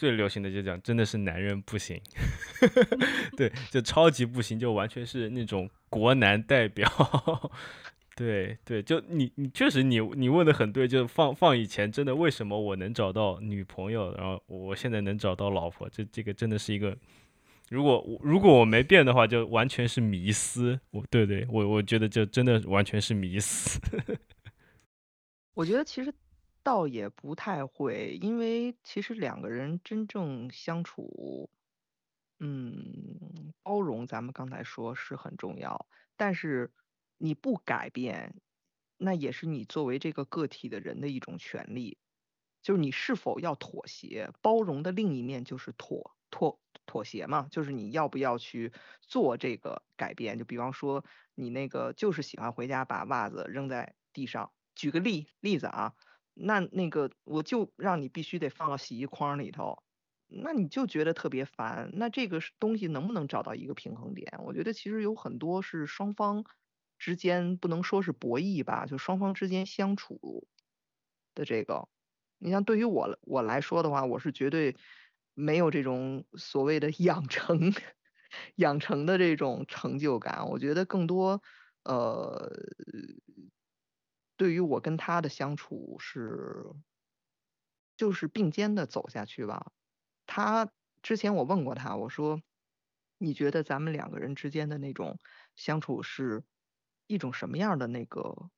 [0.01, 2.01] 最流行的就讲，真的是男人不行，
[3.37, 6.91] 对，就超级不行，就完全是那种国男代表，
[8.17, 16.97] 对对，就你你确实你你问的很对，就放放以前真的为什么我能找到女朋友，然后我现在能找到老婆，这这个真的是一个，
[17.69, 20.81] 如果如果我没变的话，就完全是迷思。
[20.93, 23.79] 我对对，我我觉得就真的完全是迷思。
[25.53, 26.11] 我觉得其实
[26.63, 31.51] 倒也不太会，因为其实两个人真正相处，
[32.39, 36.73] 嗯，包容，咱们刚才说是很重要，但是
[37.19, 38.41] 你不改变，
[38.99, 41.99] 那也是你作为这个个体的人的一种权利，
[42.63, 51.05] 就是你是否要妥协，包容的另一面就是妥妥妥协嘛，就是你要不要去做这个改变，就比方说
[51.35, 54.53] 你那个就是喜欢回家把袜子扔在地上。
[54.77, 55.95] 举个例例子啊，
[56.35, 59.83] 那那个我就让你必须得放到洗衣筐里头，
[60.29, 61.91] 那你就觉得特别烦。
[61.95, 64.41] 那这个东西能不能找到一个平衡点？
[64.45, 66.45] 我觉得其实有很多是双方
[66.99, 70.47] 之间不能说是博弈吧，就双方之间相处
[71.35, 71.89] 的这个。
[72.39, 74.77] 你像对于我我来说的话，我是绝对
[75.35, 77.73] 没有这种所谓的 养成
[78.57, 80.49] 养成的这种成就感。
[80.49, 81.43] 我觉得更多
[81.85, 82.51] 呃。
[84.41, 86.65] 对于我跟他的相处是，
[87.95, 89.73] 就是并肩的走下去吧。
[90.25, 90.73] 他
[91.03, 92.41] 之前我问过他，我说，
[93.19, 95.19] 你觉得咱们两个人之间的那种
[95.57, 96.43] 相处是
[97.07, 98.49] 一种什么样的那个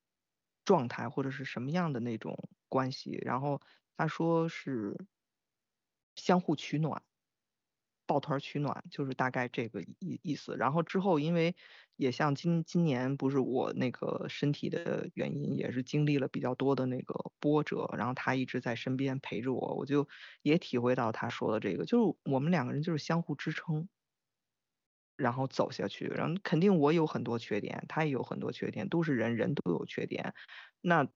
[0.65, 3.19] 状态，或者是什么样的那种关系？
[3.25, 3.61] 然后
[3.97, 5.09] 他说是
[6.17, 7.03] 相互取暖。
[8.07, 10.57] 抱团取暖就是大概这个意意思。
[10.57, 11.55] 然后之后，因为
[11.97, 17.89] 也像今今年不是我那个身体的原因，也是经历了比较多的那个波折。
[17.97, 20.09] 然后他一直在身边陪着我，我就
[20.43, 23.89] 也体会到他说的这个，就是我们两个人就是相互支撑，
[25.17, 26.07] 然后走下去。
[26.07, 30.35] 然后肯定我有很多缺点，他也有很多缺点，都是人人都有缺点。
[30.81, 31.09] 那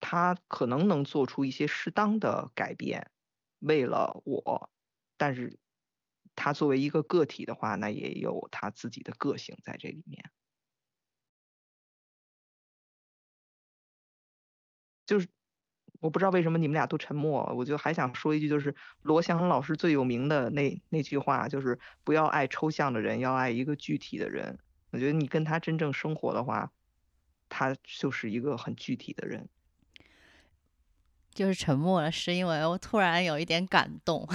[0.00, 3.10] 他可能能做出一些适当的改变，
[3.58, 4.70] 为了我，
[5.16, 5.58] 但是。
[6.42, 10.30] 他作为一个个体的话，那也有他自己的个性在这里面。
[15.04, 15.28] 就是
[16.00, 24.58] 我不知道为什么你们俩都沉默，我就还想说一句，就是罗翔老师最有名的那那句话，就是不要爱抽象的人，要爱一个具体的人。
[24.92, 26.72] 我觉得你跟他真正生活的话，
[27.50, 29.46] 他就是一个很具体的人。
[31.34, 34.26] 就是沉默了，是因为我突然有一点感动。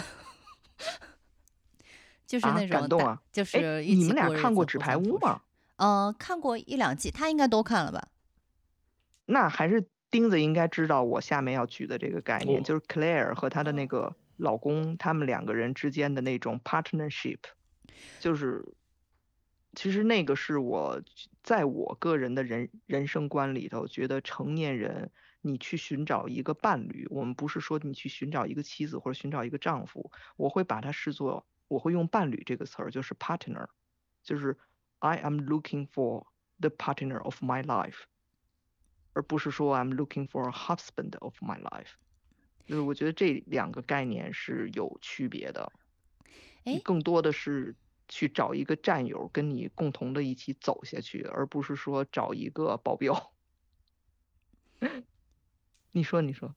[2.26, 5.41] 就是那种感动啊，就是你们俩看过《纸牌屋》吗？
[5.78, 8.07] 嗯，看过一两季，他应该都看了吧？
[9.26, 17.39] 那还是钉子应该知道我下面要举的这个概念，就是 Claire 和她的那个老公，他们两个人之间的那种 partnership，
[18.19, 18.63] 就是
[19.73, 21.01] 其实那个是我
[21.43, 25.11] 在我个人的人人生观里头觉得成年人
[25.41, 31.45] 你去寻找一个伴侣，我们不是说你去寻找一个妻子或者寻找一个丈夫，我会把它视作。
[31.68, 33.68] 我会用伴侣这个词儿，就是 partner，
[34.24, 34.57] 就是
[34.99, 36.26] I am looking for
[36.59, 38.03] the partner of my life，
[39.13, 41.93] 而不是说 I'm looking for a husband of my life。
[42.66, 45.72] 就是我觉得这两个概念是有区别的。
[46.63, 47.76] 你更多的是
[48.07, 53.32] 去找一个战友，跟你共同的一起走下去，而不是说找一个保镖。
[55.91, 56.55] 你说，你说。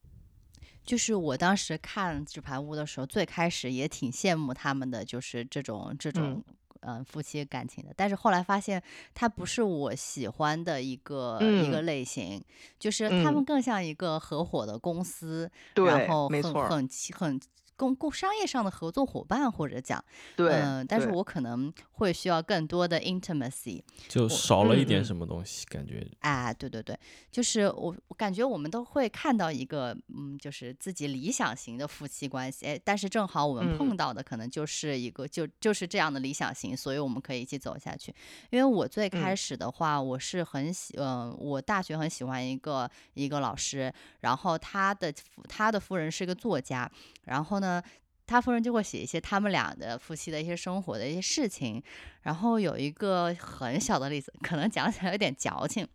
[0.88, 6.42] 就是我当时看《纸牌屋》的时候，最开始也挺羡慕他们的，就是这种这种
[6.80, 7.92] 嗯夫妻感情的。
[7.94, 8.82] 但是后来发现，
[9.12, 12.42] 它不是我喜欢的一个一个类型，
[12.78, 17.40] 就是他们更像一个合伙的公司，然后很很很。
[17.78, 20.04] 共共商业上的合作伙伴，或者讲，
[20.34, 26.04] 对，嗯，但是我可能会需要更多的 intimacy，就少了一点什么东西，感觉。
[26.18, 26.98] 哎，对对对，
[27.30, 38.12] 就是我，我感觉我们都会看到一个，嗯，就是自己理想型的夫妻关系，哎，但是正好我们碰到的可能就是一个，就就是这样的理想型，所以我们可以一起走下去。
[38.50, 45.14] 因为我最开始的话，我是很喜，嗯，我大学很喜欢一个一个老师，然后他的
[45.48, 46.90] 他的夫人是一个作家，
[47.26, 47.67] 然后呢。
[47.68, 47.82] 呃，
[48.26, 51.82] 他夫人就会写一些他们俩的夫妻的一些生活的一些事情，
[52.22, 55.86] 然后有一个很小的例子，可能讲起来有点矫情，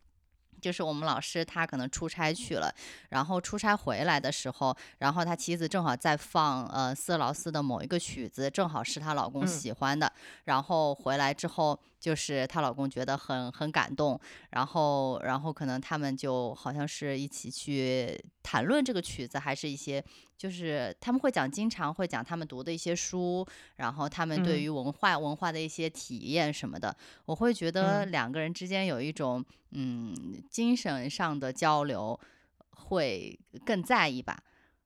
[0.62, 2.74] 就是我们老师他可能出差去了，
[3.10, 10.12] 然后出差回来的时候，然后他妻子正好在放呃斯劳斯的某一个曲子，正好是她老公喜欢的，
[10.44, 11.80] 然后回来之后。
[12.04, 20.04] 就是她老公觉得很很感动，然后然后可能他们就好像是一起去谈论这个曲子，还是一些
[20.38, 23.48] 就是他们会讲，经常会讲他们读的一些书，
[23.78, 26.94] 然后他们对嗯于文化文化的一些体验什么的，
[27.24, 29.42] 我会觉得嗯两个人之间有一种
[29.72, 30.14] 嗯
[30.50, 32.20] 精神上的交流
[32.72, 34.44] 会更在意吧。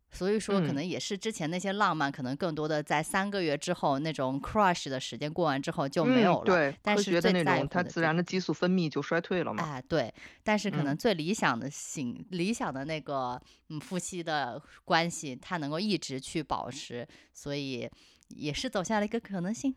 [0.09, 6.45] 所以说，可嗯能也是之前那些浪漫，可能更多的在三个月之后那种 crush 的时间过完之后就没嗯有了。
[6.45, 9.63] 对，但是科学的那种，最在乎它自然的激素分泌就衰退了嘛。
[9.63, 13.39] 哎，对，但是可能嗯最理想的性理想的那个
[13.69, 17.89] 嗯夫妻的关系，它能够一直去保持，所以
[18.29, 19.75] 也是走下了一个可能性。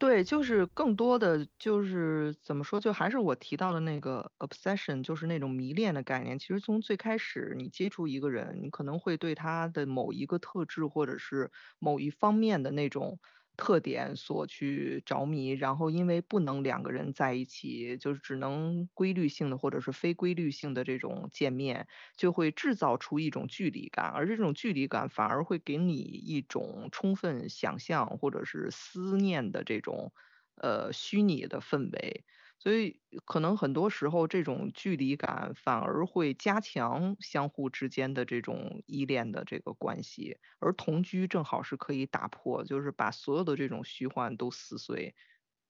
[0.00, 6.38] 对，就是更多的就是怎么说，就还是我提到的那个 obsession，就是那种迷恋的概念。
[6.38, 13.18] 其实从最开始你接触一个人，你可能会对他的某一个特质或者是某一方面的那种
[13.60, 21.86] 特点所去着迷，然后因为不能两个人在一起，就是只能规律性的或者是非规律性的这种见面，
[22.16, 30.12] 就会制造出一种距离感，而这种距离感反而会给你一种充分想象或者是思念的这种
[30.56, 32.24] 呃虚拟的氛围。
[32.62, 45.14] 所以可能很多时候这种距离感反而会加强相互之间的这种依恋的这个关系，而同居正好是可以打破，就是把所有的这种虚幻都撕碎。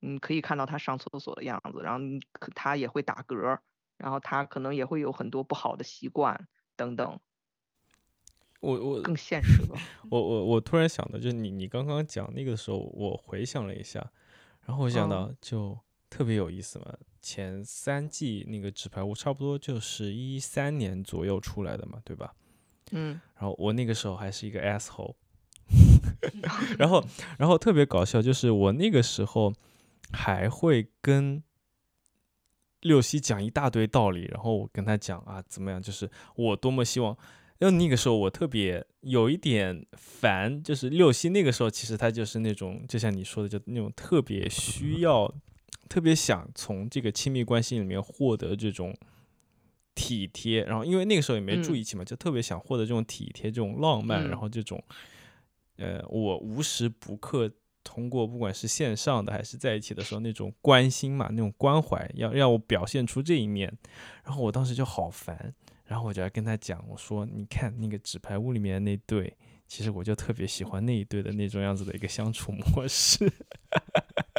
[0.00, 2.00] 你可以看到他上厕所的样子，然后
[2.56, 3.62] 他也会打嗝儿，
[3.96, 7.20] 然后他可能也会有很多不好的习惯等等，
[8.60, 9.78] 我我更现实了。
[10.10, 14.10] 我我我突然想到，就是你你刚刚讲那个时候，我回想了一下，
[14.64, 15.78] 然后我想嗯到就
[16.10, 16.92] 特别有意思嘛。
[17.22, 22.34] 前三季那个纸牌屋差不多就是一三年左右出来的嘛，对吧？
[22.92, 25.14] 嗯然后我那个时候还是一个 asshole，
[26.76, 27.04] 然后
[27.38, 29.52] 然后特别搞笑，就是我那个时候
[30.12, 31.42] 还会跟
[32.80, 37.16] 六西讲一大堆道理，然后我跟他讲啊怎么样，就是我多么希望。
[37.60, 45.30] 因为那个时候我特别有一点烦，就是六西那个时候其实他就是那种，就像你说的，就那种特别需要、
[45.90, 48.96] 特别想从这个亲密关系里面获得这种
[49.94, 50.64] 体贴。
[50.64, 54.82] 然后因为那个时候也没住嗯一起嘛，就特别想获得这种体贴、这种浪漫，然嗯后这种
[55.76, 57.50] 呃，我无时不刻
[57.82, 63.76] 通过不管是线上的还是在一起的时候那种关心嘛，那种关怀，要让我表现出这一面。
[64.22, 65.52] 然后我当时就好烦，
[65.86, 69.36] 然后我就要跟他讲，我说你看那个纸牌屋里面那对，
[69.66, 73.28] 其实我就特别喜欢那一对的那种样子的一个相处模式。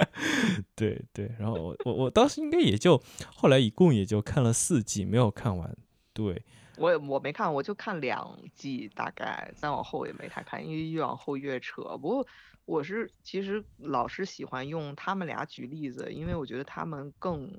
[0.76, 3.02] 对对，然后我我我当时应该也就
[3.36, 5.76] 后来一共也就看了四季，没有看完。
[6.14, 6.44] 对，
[6.78, 11.84] 我我没看，我就看两季，大概再往后也没太看，因为越往后越扯。
[11.98, 12.28] 不过
[12.66, 17.50] 我是其实老是喜欢用他们俩举例子，因为我觉得他们更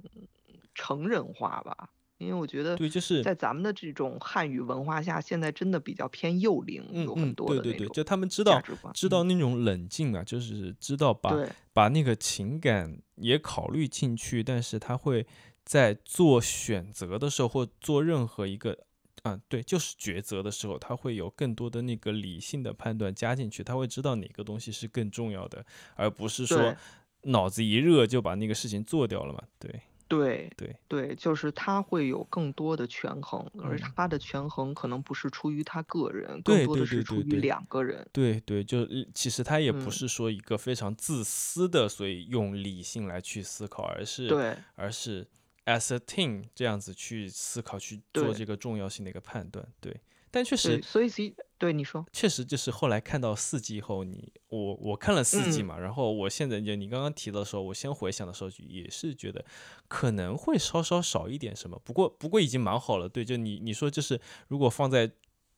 [0.74, 1.90] 成人化吧。
[2.22, 8.62] 因为我觉得对就是在咱们的这种汉语文化下，现在真的比较偏幼龄，嗯有很嗯，对对对，就他们知道。
[8.94, 11.36] 知道嗯那种冷静啊，就是知道把
[11.72, 15.26] 把那个情感也考虑进去，但是他会
[15.64, 18.78] 在做选择的时候，或做任何一个，
[19.22, 25.64] 啊，对，就是抉择的时候，他会有更多的那个理性的判断加进去，他会知道哪个东西是更重要的，
[25.96, 26.74] 而不是说
[27.22, 29.42] 脑子一热就把那个事情做掉了嘛。
[29.58, 29.80] 对
[30.12, 33.80] 对对，对，就是他会有更多的权衡，而嗯。
[33.96, 38.06] 他的权衡可能不是出于他个人，更多的是出于两个人。
[38.12, 39.90] 对对，就呃其实他也不嗯。
[39.90, 44.56] 是说一个非常自私的，所以用理性来去思考，而是对。
[44.74, 45.26] 而是
[45.64, 49.66] as a team 这样子去思考，去做这个重要性的一个判断。
[49.80, 49.98] 对，
[50.30, 59.44] 但确，实所以其对你说，确实就是后来看到四季以后，你我我看了四季嗯嘛，然后我现在就你刚刚提到的时候，我先回想的时候也是觉得
[59.86, 63.08] 可能会稍稍少一点什么，不过不过已经蛮好了。
[63.08, 65.08] 对，就你你说就是如果放在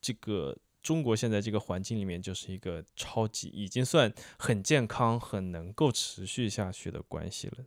[0.02, 7.64] 这个中国现在这个环境里面，就是一个超级已经算很健康、很能够持续下去的关系了。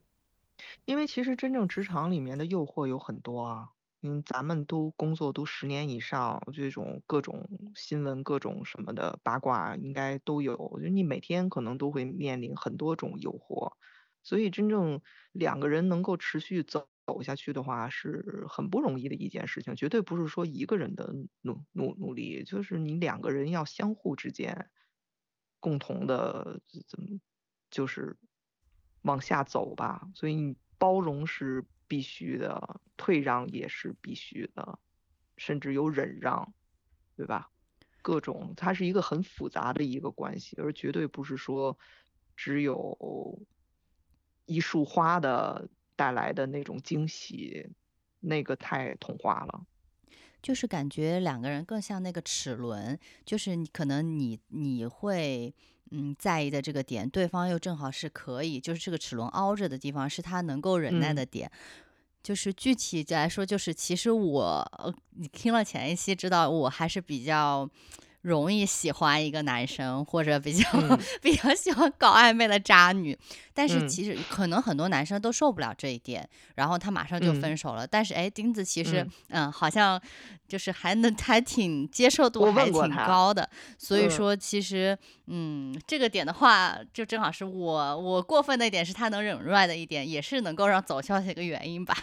[0.85, 3.71] 因为其实真正职场里面的诱惑有很多啊，
[4.03, 10.55] 嗯，咱们都工作都十年以上，这种各种新闻、各种什么的八卦应该都有。
[10.55, 13.73] 我觉得你每天可能都会面临很多种诱惑，
[14.21, 24.69] 所以真正两个人能够持续走走下去的话，是很不容易的一件事情，绝对不是说一个人的努努努力，就是你两个人要相互之间
[25.59, 27.19] 共同的怎么
[27.71, 28.17] 就是
[29.01, 34.79] 往下走吧，所以你包容是必须的，退让也是必须的，
[35.37, 36.53] 甚至有忍让，
[37.15, 37.49] 对吧？
[38.01, 41.77] 各种，它是一个很复杂的一个关系，而绝对不是说
[42.35, 43.39] 只有
[44.45, 47.69] 一束花的带来的那种惊喜，
[48.19, 49.65] 那个太童话了。
[50.41, 55.53] 就是感觉两个人更像那个齿轮，就是你可能你你会
[55.91, 61.51] 嗯在意的这个点，对方又正好是可以，就是这个齿轮凹着的地方是他能够忍耐嗯的点。
[62.23, 64.43] 就是具体来说，就是其实我
[64.79, 67.69] 呃你听了前一期知道，我还是比较
[68.27, 73.17] 容易喜欢一个男生，或者比较、嗯 比较喜欢搞暧昧的渣女。
[73.53, 77.87] 但是嗯其实可能很多男生都受不了这一点，然后他马上就嗯分手了。
[77.87, 79.99] 但是哎，钉子其实嗯嗯好像
[80.47, 83.49] 就是还能还挺接受度我还挺高的。
[83.77, 84.97] 所以嗯说，其实
[85.27, 91.95] 嗯这个点的话，就正好是我我过分的一点是他能忍耐的一点，也是能够让走消息的一个原因吧。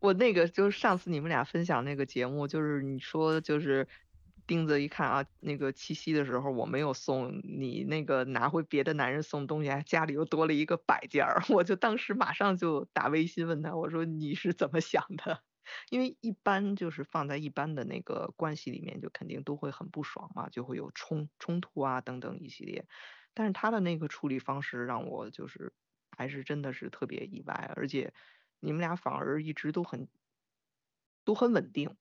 [0.00, 3.88] 我那个就是上次你们俩分享那个节目，就是你说就是
[4.46, 15.42] 钉子一看啊，那个七夕的时候我没有送你那个拿回别的男人送东西，家里又多了一个摆件儿， 我就当时马上就打微信问他，我说你是怎么想的？
[15.90, 22.86] 因为一般就是放在一般的那个关系里面，就肯定都会很不爽嘛，就会有冲冲突啊等等一系列。
[23.34, 25.72] 但是他的那个处理方式让我就是
[26.16, 28.14] 还是真的是特别意外，而且
[28.60, 30.08] 你们俩反而一直都很
[31.24, 31.96] 都很稳定。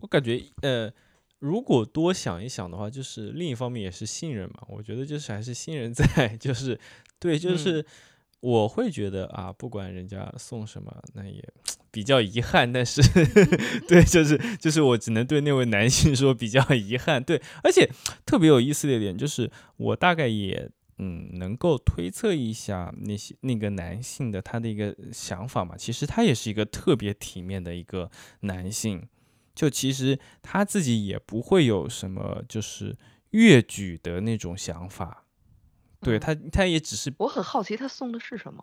[0.00, 0.92] 我感觉呃，
[1.38, 4.62] 如果多想一想的话，就是另一方面也是信任嘛。
[4.68, 6.04] 我觉得就是还是信任在，
[6.40, 6.78] 就是
[7.18, 7.86] 对，就嗯是
[8.40, 11.42] 我会觉得啊，不管人家送什么，那也
[11.90, 12.72] 比较遗憾。
[12.72, 13.02] 但是
[13.86, 17.22] 对，就是就是我只能对那位男性说比较遗憾。
[17.22, 17.90] 对，而且
[18.24, 20.70] 特别有意思的一点就是，我大概也。
[21.02, 25.74] 嗯，能够推测一下那些那个男性的他的一个想法嘛？
[25.74, 28.10] 其实他也是一个特别体面的一个
[28.40, 29.08] 男性，
[29.54, 32.96] 就其实他自己也不会有什么就是
[33.30, 35.24] 越矩的那种想法，
[36.00, 38.62] 对嗯他，他也只是我很好奇他送的是什么。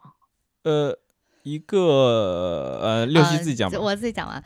[0.64, 0.98] 呃
[1.44, 4.44] 一个呃六七呃自己讲吧，我自己讲完。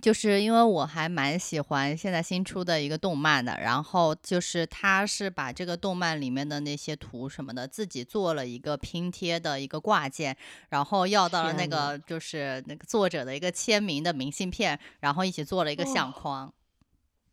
[0.00, 10.36] 就是因为我还蛮喜欢现在新出的一个动漫的，然后就是他是把这个动漫里面的那些图什么的自己做了一个拼贴的一个挂件，
[10.68, 16.54] 然后要到了那个就是那个作者的一个签名的明信片，然后一起做了一个相哦框。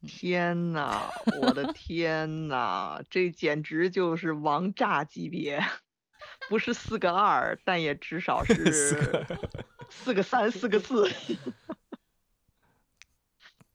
[0.07, 1.09] 天呐，
[1.41, 5.64] 我的天呐，这简直就是王炸级别，
[6.49, 9.26] 不是四个二，但也至少 是
[9.89, 11.12] 四个三、四个四。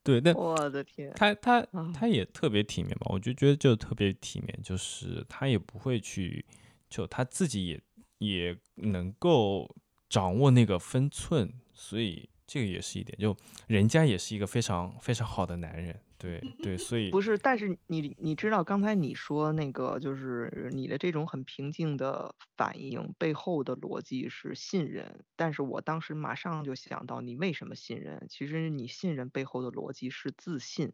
[0.06, 6.44] 对，但我的天，他他啊他也特别体面吧，我就觉得就特别体面，就是他也不会去，
[6.88, 7.80] 就他自己也
[8.18, 9.74] 也能够
[10.08, 13.36] 掌握那个分寸，所以这个也是一点，就
[13.66, 28.26] 人家也是一个非常非常好的男人，对 对，所以不是，但是你你知道刚才你说那个，就是你的这种很平静的反应背后的逻辑是信任，但是我当时马上就想到你为什么信任？
[28.28, 30.92] 其实你信任背后的逻辑是自信。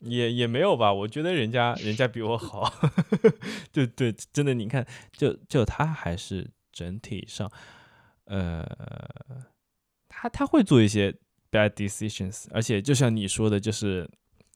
[0.00, 2.70] 也也没有吧，我觉得人家人家比我好，
[3.72, 7.50] 对对，真的，你看，就就他还是整体上，
[8.24, 8.66] 呃，
[10.06, 11.16] 他他会做一些
[11.54, 14.10] bad decisions，而且就像你说的，就是，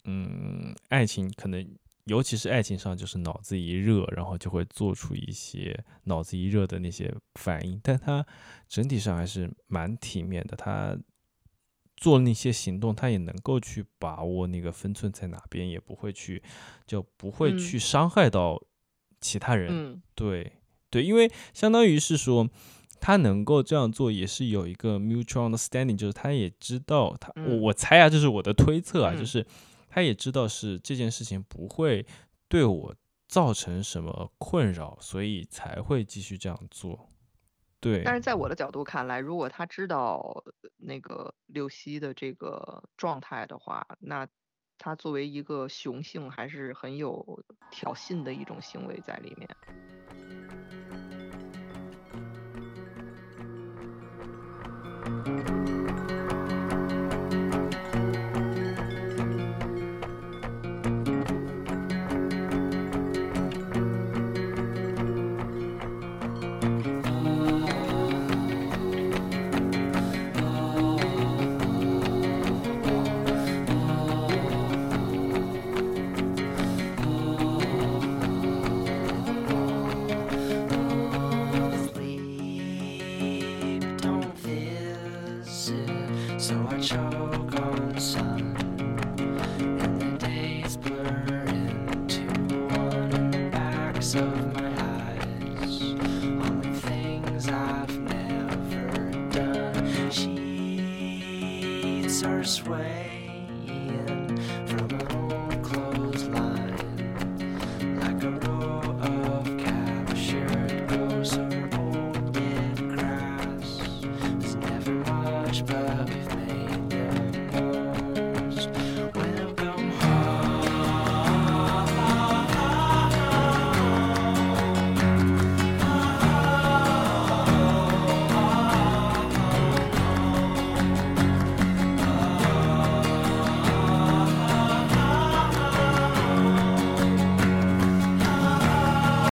[0.05, 1.65] 嗯，爱情可能，
[2.07, 8.27] 尤其是爱情上，就是脑子一热，然后就会做出一些脑子一热的那些反应，但他
[8.69, 10.99] 整体上还是蛮体面的，他。
[12.01, 16.41] 做那些行动，他也能够去把握那个分寸在哪边，也不会去，
[16.87, 18.63] 就不会嗯去伤害到
[19.21, 19.69] 其他人。
[19.73, 20.53] 嗯对
[20.91, 22.49] 对，因为相当于是说，
[23.01, 29.47] 他能够这样做，也是有一个 mutual understanding，就是他也知道他，我嗯我猜啊，这是我的推测啊，就嗯是
[29.89, 32.07] 他也知道是这件事情不会
[32.49, 32.95] 对我
[33.27, 37.09] 造成什么困扰，所以才会继续这样做。
[37.81, 40.45] 对，但是在我的角度看来，如果他知道
[40.79, 44.27] 那个六西的这个状态的话，那
[44.79, 49.49] 他作为一个雄性还是很有挑衅的一种行为在里面。